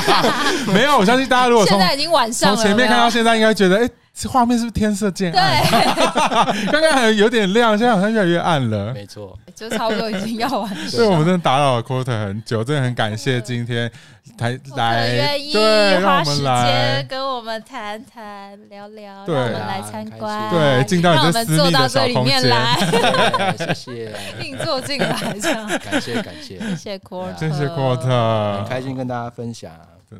[0.74, 3.88] 没有，我相信大家如果从现在已经晚上了，从前面看到现在，应该觉得哎，
[4.18, 5.62] 这画面是不是天色渐暗？
[5.62, 8.92] 对， 刚刚还有点亮，现在好像越来越暗了。
[8.92, 10.90] 没错，就差不多已经要完了。
[10.90, 13.90] 所以我们真的打扰了 Quarter 很久，真的很感谢今天。
[14.38, 15.08] 来来，
[15.38, 22.46] 愿意花时间跟我们谈谈聊聊，让我们来参观，对，进到你的私密的小空间。
[22.48, 22.76] 来，
[23.58, 24.12] 谢谢，
[24.42, 29.72] 硬坐进来这样，感谢感谢，谢谢 Quarter，谢谢 Quarter，很开心跟大家分享，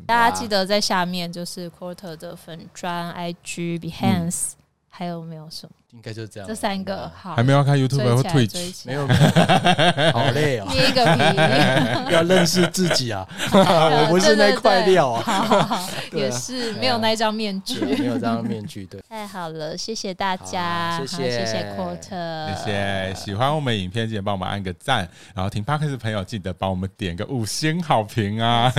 [0.05, 4.51] 大家记得在下面就是 Quarter 的粉砖 IG Behance，
[4.87, 5.75] 还有没有什么？
[5.91, 9.07] 应该就是这样，这三个好，还没有看 YouTube 或 Twitch，没有，
[10.13, 21.39] 好累哦，捏一个皮， 要认识自己啊， 我不是那块料啊，也是没有那张面具，没有这张面具，对，太好了，谢谢大家，谢谢。
[21.39, 28.71] 谢谢 Quarter，谢谢，喜欢我们影片记得帮我们按个赞，然后听 Podcast 的朋友记得帮我们点个五星好评啊，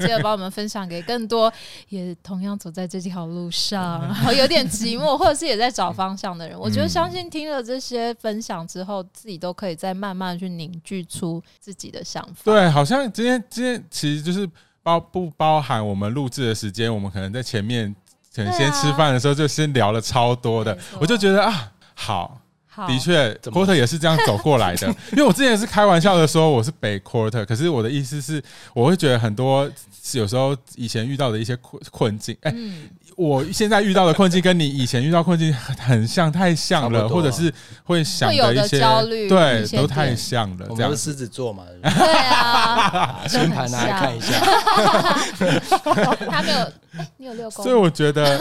[0.00, 1.52] 记得帮我们分享给更多
[1.88, 6.47] 也同样走在这条路上，然后有点寂寞或者是也在找方向的。
[6.56, 12.42] 我觉得相信听了这些分享之后，自己都可以再慢慢去凝聚出自己的想法。
[12.44, 14.48] 对，好像今天今天其实就是
[14.82, 17.94] 包不包含我们录制的时间，我们可能在前面
[18.34, 22.40] 可能先吃饭的时候就先聊了超多的，我就觉得啊，好。
[22.86, 24.86] 的确，Quarter 也是这样走过来的。
[25.10, 28.40] 因为我之前是开玩笑的说我是北 Quarter，可是我的意思是，
[28.72, 29.68] 我会觉得很多
[30.12, 32.54] 有时候以前遇到的一些困困境，哎，
[33.18, 37.52] 我现在遇到的困境跟你以前遇到困境很像，太像了，或者是
[37.82, 40.66] 会想的一些焦虑，对，都太像了。
[40.70, 44.38] 我们是狮子座嘛，对 啊，星盘拿来看一下，
[46.30, 46.72] 他没有。
[47.16, 48.38] 你有六宫，所以我觉得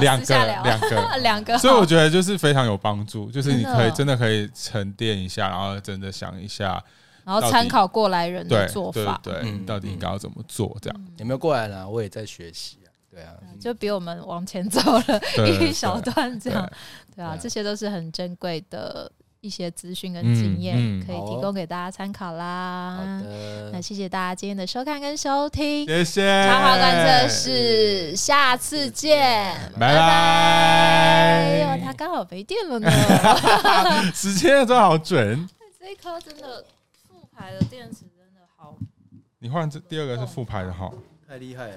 [0.00, 1.16] 两 个两个。
[1.22, 4.16] 两个，所以我觉得就是非常有帮助，就是你可以真的。
[4.16, 6.82] 可以沉淀一下，然后真的想一下，
[7.22, 9.34] 然后参考过来人的做法，对，
[9.66, 10.74] 到底应该要怎么做？
[10.80, 10.98] 这样。
[11.18, 11.92] 有没有过来人？
[11.92, 12.85] 我也在学习啊，
[13.16, 16.70] 对啊，就比我们往前走了 一小段，这样，
[17.16, 19.10] 对啊，这些都是很珍贵的。
[19.42, 22.96] 一些资讯跟经验可以提供给大家参考啦。
[22.96, 26.48] 好的，那谢谢大家今天的收看跟收听，谢谢。
[26.48, 30.02] 插画观测室，下次见，拜拜。
[30.02, 32.90] 哎呦，他刚好没电了呢。
[34.12, 35.48] 时间都好准。
[35.78, 36.64] 这一颗真的
[37.06, 38.74] 副牌的电池真的好。
[39.38, 40.90] 你换这第二个是副牌的哈，
[41.28, 41.74] 太厉害了。